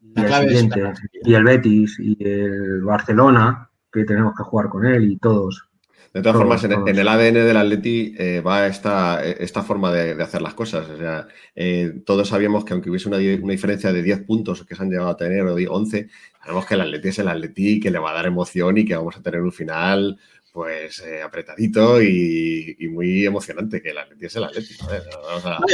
Y 0.00 0.20
el, 0.20 0.32
siguiente, 0.32 0.92
y 1.22 1.34
el 1.34 1.44
Betis 1.44 1.98
y 2.00 2.16
el 2.24 2.82
Barcelona, 2.82 3.70
que 3.92 4.04
tenemos 4.04 4.34
que 4.36 4.42
jugar 4.42 4.68
con 4.68 4.86
él 4.86 5.10
y 5.10 5.16
todos. 5.18 5.68
De 6.12 6.22
todas 6.22 6.34
todos, 6.34 6.36
formas, 6.38 6.64
en, 6.64 6.70
todos. 6.70 6.88
en, 6.88 6.98
el 6.98 7.06
ADN 7.06 7.34
del 7.34 7.56
Atleti 7.56 8.14
eh, 8.18 8.40
va 8.40 8.66
esta, 8.66 9.22
esta 9.22 9.62
forma 9.62 9.92
de, 9.92 10.14
de, 10.14 10.22
hacer 10.22 10.40
las 10.40 10.54
cosas. 10.54 10.88
O 10.88 10.96
sea, 10.96 11.28
eh, 11.54 12.00
todos 12.06 12.28
sabíamos 12.28 12.64
que 12.64 12.72
aunque 12.72 12.88
hubiese 12.88 13.08
una, 13.08 13.18
una, 13.18 13.52
diferencia 13.52 13.92
de 13.92 14.02
10 14.02 14.22
puntos 14.22 14.64
que 14.64 14.74
se 14.74 14.82
han 14.82 14.90
llegado 14.90 15.10
a 15.10 15.16
tener, 15.16 15.42
o 15.42 15.54
11, 15.54 16.08
sabemos 16.40 16.66
que 16.66 16.74
el 16.74 16.80
Atleti 16.80 17.08
es 17.08 17.18
el 17.18 17.28
Atleti, 17.28 17.78
que 17.78 17.90
le 17.90 17.98
va 17.98 18.10
a 18.10 18.14
dar 18.14 18.26
emoción 18.26 18.78
y 18.78 18.84
que 18.86 18.96
vamos 18.96 19.16
a 19.16 19.22
tener 19.22 19.42
un 19.42 19.52
final 19.52 20.18
pues 20.58 20.98
eh, 21.06 21.22
apretadito 21.22 22.02
y, 22.02 22.76
muy 22.90 23.24
emocionante 23.24 23.80
que 23.80 23.90
el 23.90 23.98
Atleti 23.98 24.26
es 24.26 24.34
el 24.34 24.42
Atleti. 24.42 24.74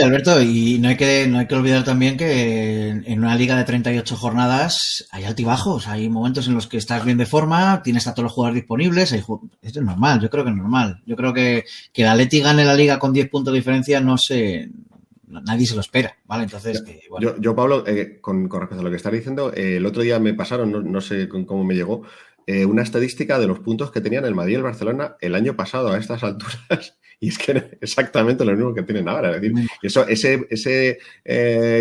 Alberto, 0.03 0.43
y 0.43 0.79
no 0.79 0.91
hay, 0.91 0.97
que, 0.99 1.27
no 1.27 1.39
hay 1.39 1.47
que 1.47 1.55
olvidar 1.55 1.85
también 1.85 2.19
que 2.19 2.89
en 2.89 3.19
una 3.19 3.35
liga 3.35 3.57
de 3.57 3.65
38 3.65 4.15
jornadas 4.15 5.09
hay 5.11 5.25
altibajos, 5.25 5.89
hay 5.89 6.11
momentos 6.11 6.49
en 6.49 6.55
los 6.55 6.67
que 6.67 6.77
estás 6.77 7.03
bien 7.03 7.17
de 7.17 7.25
forma, 7.25 7.83
tienes 7.83 8.07
a 8.07 8.13
todos 8.13 8.25
los 8.25 8.33
jugadores 8.35 8.61
disponibles, 8.61 9.13
esto 9.13 9.41
es 9.63 9.77
normal, 9.77 10.21
yo 10.21 10.29
creo 10.29 10.45
que 10.45 10.51
es 10.51 10.57
normal. 10.57 11.01
Yo 11.07 11.17
creo 11.17 11.33
que 11.33 11.65
que 11.95 12.03
el 12.03 12.09
Atleti 12.09 12.41
gane 12.41 12.67
la 12.67 12.75
liga 12.75 12.99
con 12.99 13.15
10 13.15 13.31
puntos 13.31 13.55
de 13.55 13.61
diferencia 13.61 14.03
no 14.03 14.19
sé, 14.19 14.69
nadie 15.27 15.67
se 15.67 15.75
lo 15.75 15.81
espera, 15.81 16.15
¿vale? 16.27 16.45
Entonces, 16.45 16.85
yo, 17.41 17.57
Pablo, 17.57 17.85
eh, 17.87 18.19
con, 18.21 18.51
respecto 18.51 18.81
a 18.81 18.83
lo 18.83 18.91
que 18.91 18.97
estás 18.97 19.13
diciendo, 19.13 19.51
eh, 19.55 19.77
el 19.77 19.87
otro 19.87 20.03
día 20.03 20.19
me 20.19 20.35
pasaron, 20.35 20.93
no, 20.93 21.01
sé 21.01 21.27
cómo 21.29 21.65
me 21.65 21.75
llegó, 21.75 22.03
eh, 22.47 22.65
una 22.67 22.83
estadística 22.83 23.39
de 23.39 23.47
los 23.47 23.61
puntos 23.61 23.91
que 23.91 24.01
tenían 24.01 24.25
el 24.25 24.35
Madrid 24.35 24.55
y 24.55 24.57
el 24.57 24.63
Barcelona 24.63 25.17
el 25.21 25.35
año 25.35 25.57
pasado 25.57 25.91
a 25.91 25.99
estas 25.99 26.23
alturas. 26.25 26.99
Y 27.21 27.29
es 27.29 27.39
que 27.39 27.53
era 27.53 27.69
exactamente 27.81 28.45
lo 28.45 28.53
mismo 28.53 28.75
que 28.75 28.83
tienen 28.83 29.09
ahora. 29.09 29.35
Es 29.35 29.41
decir, 29.41 29.69
eso, 29.83 30.07
ese, 30.07 30.47
ese 30.51 30.99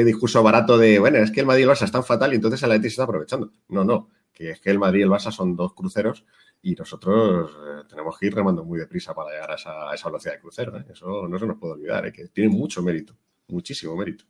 discurso 0.06 0.42
barato 0.44 0.78
de, 0.78 1.00
bueno, 1.00 1.18
es 1.18 1.32
que 1.32 1.42
el 1.42 1.46
Madrid 1.46 1.62
y 1.62 1.64
el 1.64 1.70
Barça 1.70 1.84
están 1.84 2.04
fatal 2.04 2.32
y 2.32 2.36
entonces 2.36 2.62
el 2.64 2.72
Atleti 2.72 2.90
se 2.90 2.94
está 2.94 3.04
aprovechando. 3.04 3.52
No, 3.70 3.84
no, 3.84 4.10
que 4.32 4.52
es 4.52 4.62
que 4.62 4.70
el 4.70 4.80
Madrid 4.80 5.02
y 5.02 5.04
el 5.04 5.10
Barça 5.10 5.32
son 5.32 5.56
dos 5.56 5.74
cruceros 5.74 6.24
y 6.62 6.76
nosotros 6.76 7.52
tenemos 7.90 8.18
que 8.18 8.28
ir 8.28 8.36
remando 8.36 8.64
muy 8.64 8.80
deprisa 8.80 9.14
para 9.14 9.32
llegar 9.32 9.52
a 9.52 9.56
esa, 9.56 9.94
esa 9.94 10.08
velocidad 10.08 10.34
de 10.36 10.40
crucero. 10.40 10.78
Eso 10.90 11.28
no 11.28 11.38
se 11.38 11.46
nos 11.46 11.58
puede 11.58 11.74
olvidar, 11.74 12.14
que 12.14 12.28
tiene 12.28 12.50
mucho 12.50 12.82
mérito 12.82 13.18
muchísimo 13.48 13.96
mérito. 13.96 14.26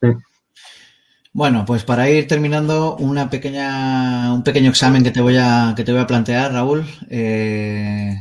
Sí. 0.00 0.08
Bueno, 1.32 1.64
pues 1.64 1.84
para 1.84 2.10
ir 2.10 2.26
terminando, 2.26 2.96
una 2.96 3.30
pequeña, 3.30 4.32
un 4.34 4.42
pequeño 4.42 4.70
examen 4.70 5.04
que 5.04 5.12
te 5.12 5.20
voy 5.20 5.36
a, 5.36 5.74
que 5.76 5.84
te 5.84 5.92
voy 5.92 6.00
a 6.00 6.06
plantear, 6.06 6.52
Raúl. 6.52 6.84
Eh, 7.08 8.20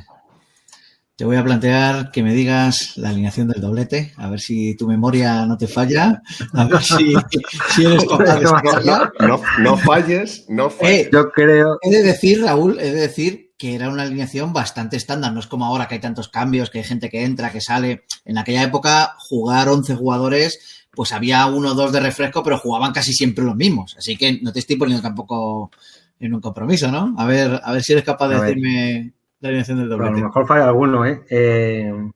te 1.16 1.26
voy 1.26 1.36
a 1.36 1.44
plantear 1.44 2.12
que 2.12 2.24
me 2.24 2.34
digas 2.34 2.94
la 2.98 3.10
alineación 3.10 3.48
del 3.48 3.62
doblete, 3.62 4.14
a 4.16 4.30
ver 4.30 4.40
si 4.40 4.78
tu 4.78 4.88
memoria 4.88 5.46
no 5.46 5.58
te 5.58 5.68
falla, 5.68 6.22
a 6.54 6.64
ver 6.66 6.82
si, 6.82 7.14
eres 7.84 8.06
capaz 8.06 8.40
de 8.40 9.28
no, 9.28 9.42
no, 9.58 9.78
falles, 9.78 10.46
no 10.48 10.70
falles. 10.70 11.08
Eh, 11.08 11.10
Yo 11.12 11.30
creo. 11.32 11.78
He 11.82 11.90
de 11.90 12.04
decir, 12.04 12.42
Raúl, 12.44 12.80
he 12.80 12.92
de 12.92 13.02
decir 13.02 13.50
que 13.58 13.76
era 13.76 13.90
una 13.90 14.04
alineación 14.04 14.54
bastante 14.54 14.96
estándar, 14.96 15.34
no 15.34 15.42
es 15.42 15.48
como 15.48 15.66
ahora 15.66 15.90
que 15.90 15.96
hay 15.96 16.00
tantos 16.00 16.30
cambios, 16.30 16.70
que 16.70 16.78
hay 16.78 16.86
gente 16.86 17.10
que 17.10 17.26
entra, 17.26 17.52
que 17.52 17.60
sale. 17.60 18.06
En 18.24 18.38
aquella 18.38 18.64
época, 18.64 19.16
jugar 19.18 19.68
11 19.68 19.96
jugadores, 19.96 20.79
pues 21.00 21.14
había 21.14 21.46
uno 21.46 21.72
o 21.72 21.76
dos 21.76 21.94
de 21.94 22.02
refresco, 22.02 22.44
pero 22.44 22.58
jugaban 22.58 22.92
casi 22.92 23.14
siempre 23.14 23.46
los 23.46 23.56
mismos. 23.56 23.96
Así 23.98 24.18
que 24.18 24.42
no 24.42 24.52
te 24.52 24.60
estoy 24.60 24.76
poniendo 24.76 25.02
tampoco 25.02 25.72
en 26.20 26.34
un 26.34 26.42
compromiso, 26.42 26.92
¿no? 26.92 27.16
A 27.18 27.26
ver, 27.26 27.62
a 27.64 27.72
ver 27.72 27.82
si 27.82 27.94
eres 27.94 28.04
capaz 28.04 28.28
de 28.28 28.42
decirme 28.42 29.14
la 29.40 29.48
alineación 29.48 29.78
del 29.78 29.88
doblete. 29.88 30.16
a 30.16 30.20
lo 30.20 30.26
mejor 30.26 30.46
falla 30.46 30.66
alguno, 30.68 31.06
¿eh? 31.06 31.24
¿eh? 31.30 32.12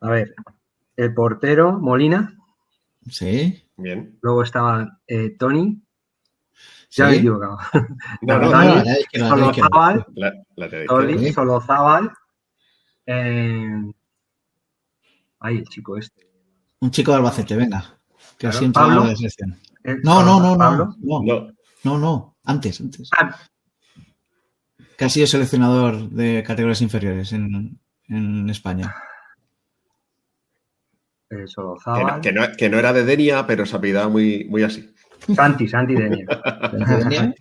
A 0.00 0.10
ver, 0.10 0.34
el 0.96 1.14
portero, 1.14 1.78
Molina. 1.78 2.36
Sí. 3.08 3.62
Bien. 3.76 4.18
Luego 4.20 4.42
estaba 4.42 4.98
eh, 5.06 5.36
Tony. 5.38 5.80
Ya 6.90 7.06
me 7.06 7.12
he 7.12 7.18
equivocado. 7.18 7.58
No, 8.22 8.38
no, 8.40 8.50
no, 8.50 9.28
Solo 9.28 9.54
Zabal. 9.54 10.04
Solo 11.32 11.60
Zabal. 11.60 12.10
Eh... 13.06 13.92
Ay, 15.38 15.58
el 15.58 15.68
chico 15.68 15.96
este. 15.96 16.33
Un 16.84 16.90
chico 16.90 17.12
de 17.12 17.16
Albacete, 17.16 17.56
venga. 17.56 17.82
Que 18.36 18.46
claro, 18.46 18.58
así 18.58 18.68
Pablo. 18.68 19.06
De 19.06 19.16
selección. 19.16 19.58
No, 20.02 20.22
no, 20.22 20.38
no, 20.38 20.54
no, 20.54 20.94
no, 21.00 21.48
no, 21.82 21.98
no, 21.98 22.36
antes, 22.44 22.78
antes. 22.78 23.08
Ah. 23.18 23.34
Que 24.98 25.06
ha 25.06 25.08
sido 25.08 25.26
seleccionador 25.26 26.10
de 26.10 26.42
categorías 26.46 26.82
inferiores 26.82 27.32
en, 27.32 27.80
en 28.08 28.50
España. 28.50 28.94
Eh, 31.30 31.46
Zabal. 31.82 32.20
Que, 32.20 32.32
no, 32.32 32.42
que, 32.54 32.68
no, 32.68 32.78
era 32.78 32.92
de 32.92 33.06
Denia, 33.06 33.46
pero 33.46 33.64
se 33.64 33.76
apellidaba 33.76 34.10
muy, 34.10 34.44
muy 34.50 34.62
así. 34.62 34.92
Santi, 35.34 35.66
Santi 35.66 35.94
Denia. 35.94 36.26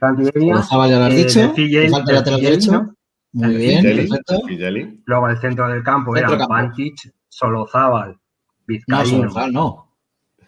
Santi 0.00 0.22
Denia. 0.32 0.62
ya 0.70 0.76
lo 0.98 1.04
has 1.04 1.12
eh, 1.12 1.16
dicho. 1.16 1.52
Fillel, 1.52 1.90
falta 1.90 2.12
lateral 2.14 2.40
derecho. 2.40 2.94
Muy 3.32 3.56
bien, 3.56 3.82
perfecto. 3.82 4.40
Luego 5.04 5.28
el 5.28 5.38
centro 5.38 5.68
del 5.68 5.82
campo 5.82 6.16
era 6.16 6.48
Pantic, 6.48 6.94
Solozábal, 7.28 8.18
Vizcaíno. 8.66 9.28
No, 9.28 9.48
no. 9.48 9.96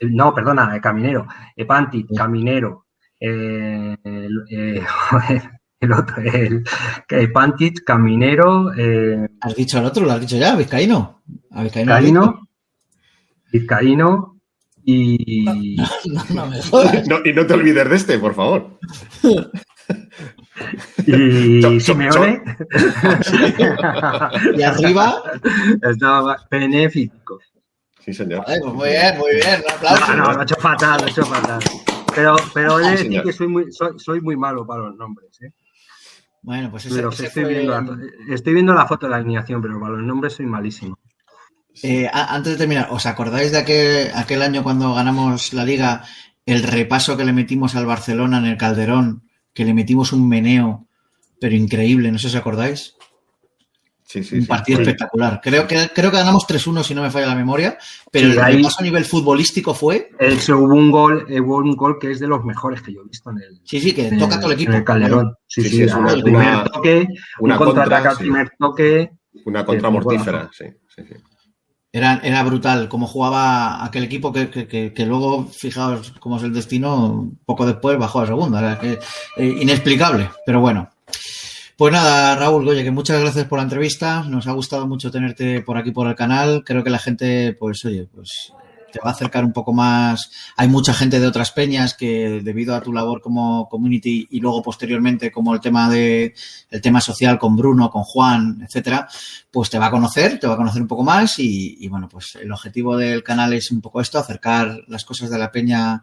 Eh, 0.00 0.06
no, 0.10 0.34
perdona, 0.34 0.80
Caminero. 0.80 1.26
Pantic, 1.66 2.08
Caminero. 2.14 2.86
Eh, 3.18 3.96
eh, 4.04 4.82
el 5.80 5.92
otro, 5.92 6.16
el, 6.22 6.64
el 7.08 7.32
Pantic, 7.32 7.84
Caminero. 7.84 8.72
Eh, 8.76 9.28
¿Has 9.40 9.54
dicho 9.54 9.78
el 9.78 9.86
otro? 9.86 10.04
¿Lo 10.04 10.12
has 10.12 10.20
dicho 10.20 10.36
ya? 10.36 10.54
¿Vizcaíno? 10.56 11.22
A 11.52 11.62
Vizcaíno. 11.62 11.94
Vizcaíno, 11.94 12.48
Vizcaíno 13.52 14.36
y. 14.84 15.76
No, 16.34 16.46
no, 17.08 17.18
y 17.24 17.32
no 17.32 17.46
te 17.46 17.54
olvides 17.54 17.88
de 17.88 17.96
este, 17.96 18.18
por 18.18 18.34
favor. 18.34 18.78
y 21.06 21.80
Simeone. 21.80 22.42
y 24.56 24.62
arriba. 24.62 25.22
Estaba 25.82 26.36
benéfico. 26.50 27.40
Sí, 28.06 28.14
señor. 28.14 28.44
pues 28.44 28.72
muy 28.72 28.88
bien, 28.90 29.18
muy 29.18 29.34
bien. 29.34 29.62
Un 29.66 29.72
aplauso. 29.72 30.14
No, 30.14 30.16
no, 30.16 30.32
lo 30.32 30.40
he 30.40 30.42
hecho 30.44 30.54
fatal, 30.56 31.00
lo 31.00 31.08
he 31.08 31.10
hecho 31.10 31.26
fatal. 31.26 31.60
Pero, 32.14 32.36
pero 32.54 32.78
he 32.78 32.84
de 32.84 32.90
decir 32.90 33.22
que 33.22 33.32
soy 33.32 33.48
muy, 33.48 33.72
soy, 33.72 33.98
soy, 33.98 34.20
muy 34.20 34.36
malo 34.36 34.64
para 34.64 34.82
los 34.82 34.96
nombres. 34.96 35.42
¿eh? 35.42 35.50
Bueno, 36.40 36.70
pues 36.70 36.86
ese, 36.86 36.94
pero 36.94 37.10
ese 37.10 37.26
estoy, 37.26 37.44
viendo 37.46 37.72
la, 37.72 37.98
estoy 38.32 38.54
viendo 38.54 38.74
la 38.74 38.86
foto 38.86 39.06
de 39.06 39.10
la 39.10 39.16
alineación, 39.16 39.60
pero 39.60 39.80
para 39.80 39.94
los 39.94 40.04
nombres 40.04 40.34
soy 40.34 40.46
malísimo. 40.46 40.96
Eh, 41.82 42.08
antes 42.12 42.52
de 42.52 42.58
terminar, 42.58 42.88
¿os 42.90 43.04
acordáis 43.06 43.50
de 43.50 43.58
aquel, 43.58 44.10
aquel 44.14 44.40
año 44.40 44.62
cuando 44.62 44.94
ganamos 44.94 45.52
la 45.52 45.64
liga, 45.64 46.04
el 46.46 46.62
repaso 46.62 47.16
que 47.16 47.24
le 47.24 47.32
metimos 47.32 47.74
al 47.74 47.86
Barcelona 47.86 48.38
en 48.38 48.46
el 48.46 48.56
Calderón, 48.56 49.24
que 49.52 49.64
le 49.64 49.74
metimos 49.74 50.12
un 50.12 50.28
meneo, 50.28 50.86
pero 51.40 51.56
increíble, 51.56 52.12
no 52.12 52.18
sé 52.18 52.28
si 52.28 52.36
os 52.36 52.40
acordáis? 52.40 52.94
Sí, 54.06 54.22
sí, 54.22 54.38
un 54.38 54.46
partido 54.46 54.80
espectacular. 54.80 55.40
Creo 55.42 55.66
que, 55.66 55.90
creo 55.92 56.12
que 56.12 56.16
ganamos 56.16 56.46
3-1 56.46 56.84
si 56.84 56.94
no 56.94 57.02
me 57.02 57.10
falla 57.10 57.26
la 57.26 57.34
memoria, 57.34 57.76
pero 58.12 58.28
el 58.28 58.36
repaso 58.36 58.76
a 58.78 58.84
nivel 58.84 59.04
futbolístico 59.04 59.74
fue. 59.74 60.10
Eso, 60.20 60.58
hubo 60.58 60.74
un 60.74 60.92
gol, 60.92 61.26
hubo 61.28 61.56
un 61.56 61.74
gol 61.74 61.98
que 61.98 62.12
es 62.12 62.20
de 62.20 62.28
los 62.28 62.44
mejores 62.44 62.82
que 62.82 62.94
yo 62.94 63.00
he 63.00 63.08
visto 63.08 63.30
en 63.30 63.38
el. 63.38 63.60
Sí, 63.64 63.80
sí, 63.80 63.92
que 63.92 64.12
toca 64.12 64.38
todo 64.38 64.52
el 64.52 64.54
equipo. 64.54 64.70
En 64.70 64.78
el 64.78 64.84
Calderón. 64.84 65.34
Sí, 65.48 65.68
sí, 65.68 65.82
es 65.82 65.92
una, 65.92 66.12
el 66.12 66.22
primer 66.22 66.68
toque, 66.70 67.08
una 67.40 67.58
un 67.58 67.64
contraataque 67.64 68.08
al 68.08 68.16
primer 68.16 68.50
toque. 68.56 69.10
Una 69.44 69.64
contra 69.64 69.90
mortífera, 69.90 70.50
sí, 70.52 70.66
sí, 70.94 71.02
sí. 71.02 71.14
Era, 71.92 72.20
era 72.22 72.44
brutal 72.44 72.88
cómo 72.88 73.08
jugaba 73.08 73.84
aquel 73.84 74.04
equipo 74.04 74.32
que, 74.32 74.50
que, 74.50 74.92
que, 74.92 75.06
luego, 75.06 75.46
fijaos 75.46 76.12
cómo 76.20 76.36
es 76.36 76.44
el 76.44 76.52
destino, 76.52 77.32
poco 77.44 77.66
después 77.66 77.98
bajó 77.98 78.20
a 78.20 78.26
segunda. 78.26 78.60
Era 78.60 78.78
que, 78.78 78.98
eh, 79.36 79.56
inexplicable, 79.60 80.30
pero 80.44 80.60
bueno. 80.60 80.90
Pues 81.76 81.92
nada, 81.92 82.34
Raúl, 82.36 82.66
oye, 82.66 82.82
que 82.82 82.90
muchas 82.90 83.20
gracias 83.20 83.44
por 83.44 83.58
la 83.58 83.64
entrevista. 83.64 84.22
Nos 84.22 84.46
ha 84.46 84.52
gustado 84.52 84.86
mucho 84.86 85.10
tenerte 85.10 85.60
por 85.60 85.76
aquí 85.76 85.90
por 85.90 86.06
el 86.08 86.14
canal. 86.14 86.64
Creo 86.64 86.82
que 86.82 86.88
la 86.88 86.98
gente, 86.98 87.52
pues, 87.52 87.84
oye, 87.84 88.08
pues 88.14 88.50
te 88.90 88.98
va 89.04 89.10
a 89.10 89.12
acercar 89.12 89.44
un 89.44 89.52
poco 89.52 89.74
más. 89.74 90.30
Hay 90.56 90.68
mucha 90.68 90.94
gente 90.94 91.20
de 91.20 91.26
otras 91.26 91.52
peñas 91.52 91.92
que 91.92 92.40
debido 92.42 92.74
a 92.74 92.80
tu 92.80 92.94
labor 92.94 93.20
como 93.20 93.68
community 93.68 94.26
y 94.30 94.40
luego 94.40 94.62
posteriormente 94.62 95.30
como 95.30 95.52
el 95.52 95.60
tema 95.60 95.90
de 95.90 96.34
el 96.70 96.80
tema 96.80 97.02
social 97.02 97.38
con 97.38 97.56
Bruno, 97.56 97.90
con 97.90 98.04
Juan, 98.04 98.62
etcétera, 98.62 99.06
pues 99.50 99.68
te 99.68 99.78
va 99.78 99.88
a 99.88 99.90
conocer, 99.90 100.38
te 100.38 100.46
va 100.46 100.54
a 100.54 100.56
conocer 100.56 100.80
un 100.80 100.88
poco 100.88 101.02
más 101.02 101.38
y, 101.38 101.76
y 101.78 101.88
bueno, 101.88 102.08
pues 102.08 102.38
el 102.40 102.50
objetivo 102.52 102.96
del 102.96 103.22
canal 103.22 103.52
es 103.52 103.70
un 103.70 103.82
poco 103.82 104.00
esto, 104.00 104.18
acercar 104.18 104.80
las 104.88 105.04
cosas 105.04 105.28
de 105.28 105.38
la 105.38 105.52
peña 105.52 106.02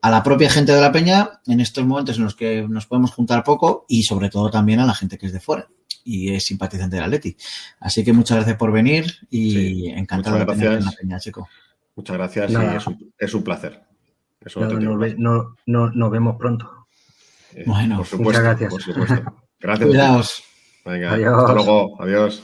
a 0.00 0.10
la 0.10 0.22
propia 0.22 0.50
gente 0.50 0.72
de 0.72 0.80
la 0.80 0.92
peña 0.92 1.40
en 1.46 1.60
estos 1.60 1.84
momentos 1.84 2.16
en 2.16 2.24
los 2.24 2.34
que 2.34 2.66
nos 2.68 2.86
podemos 2.86 3.12
juntar 3.12 3.44
poco 3.44 3.84
y 3.88 4.04
sobre 4.04 4.30
todo 4.30 4.50
también 4.50 4.80
a 4.80 4.86
la 4.86 4.94
gente 4.94 5.18
que 5.18 5.26
es 5.26 5.32
de 5.32 5.40
fuera 5.40 5.68
y 6.04 6.32
es 6.32 6.44
simpatizante 6.44 6.96
de 6.96 7.02
Atleti. 7.02 7.36
Así 7.80 8.04
que 8.04 8.12
muchas 8.12 8.38
gracias 8.38 8.56
por 8.56 8.72
venir 8.72 9.06
y 9.28 9.50
sí, 9.50 9.86
encantado 9.88 10.38
de 10.38 10.46
tenerte 10.46 10.78
en 10.78 10.84
la 10.84 10.92
peña, 10.92 11.20
chico. 11.20 11.48
Muchas 11.96 12.16
gracias 12.16 12.50
y 12.50 12.54
es 12.54 12.86
un, 12.86 13.12
es 13.18 13.34
un 13.34 13.42
placer. 13.42 13.82
Eso 14.40 14.60
no, 14.60 14.96
no, 15.16 15.56
no, 15.66 15.90
nos 15.90 16.10
vemos 16.10 16.36
pronto. 16.36 16.86
Eh, 17.54 17.64
bueno, 17.66 17.98
por 17.98 18.06
supuesto, 18.06 18.24
muchas 18.24 18.42
gracias. 18.42 18.70
Por 18.70 18.82
supuesto. 18.82 19.34
Gracias. 19.60 19.88
Cuidaos. 19.88 20.42
Venga, 20.84 21.12
Adiós. 21.14 21.36
hasta 21.36 21.52
luego. 21.52 22.00
Adiós. 22.00 22.42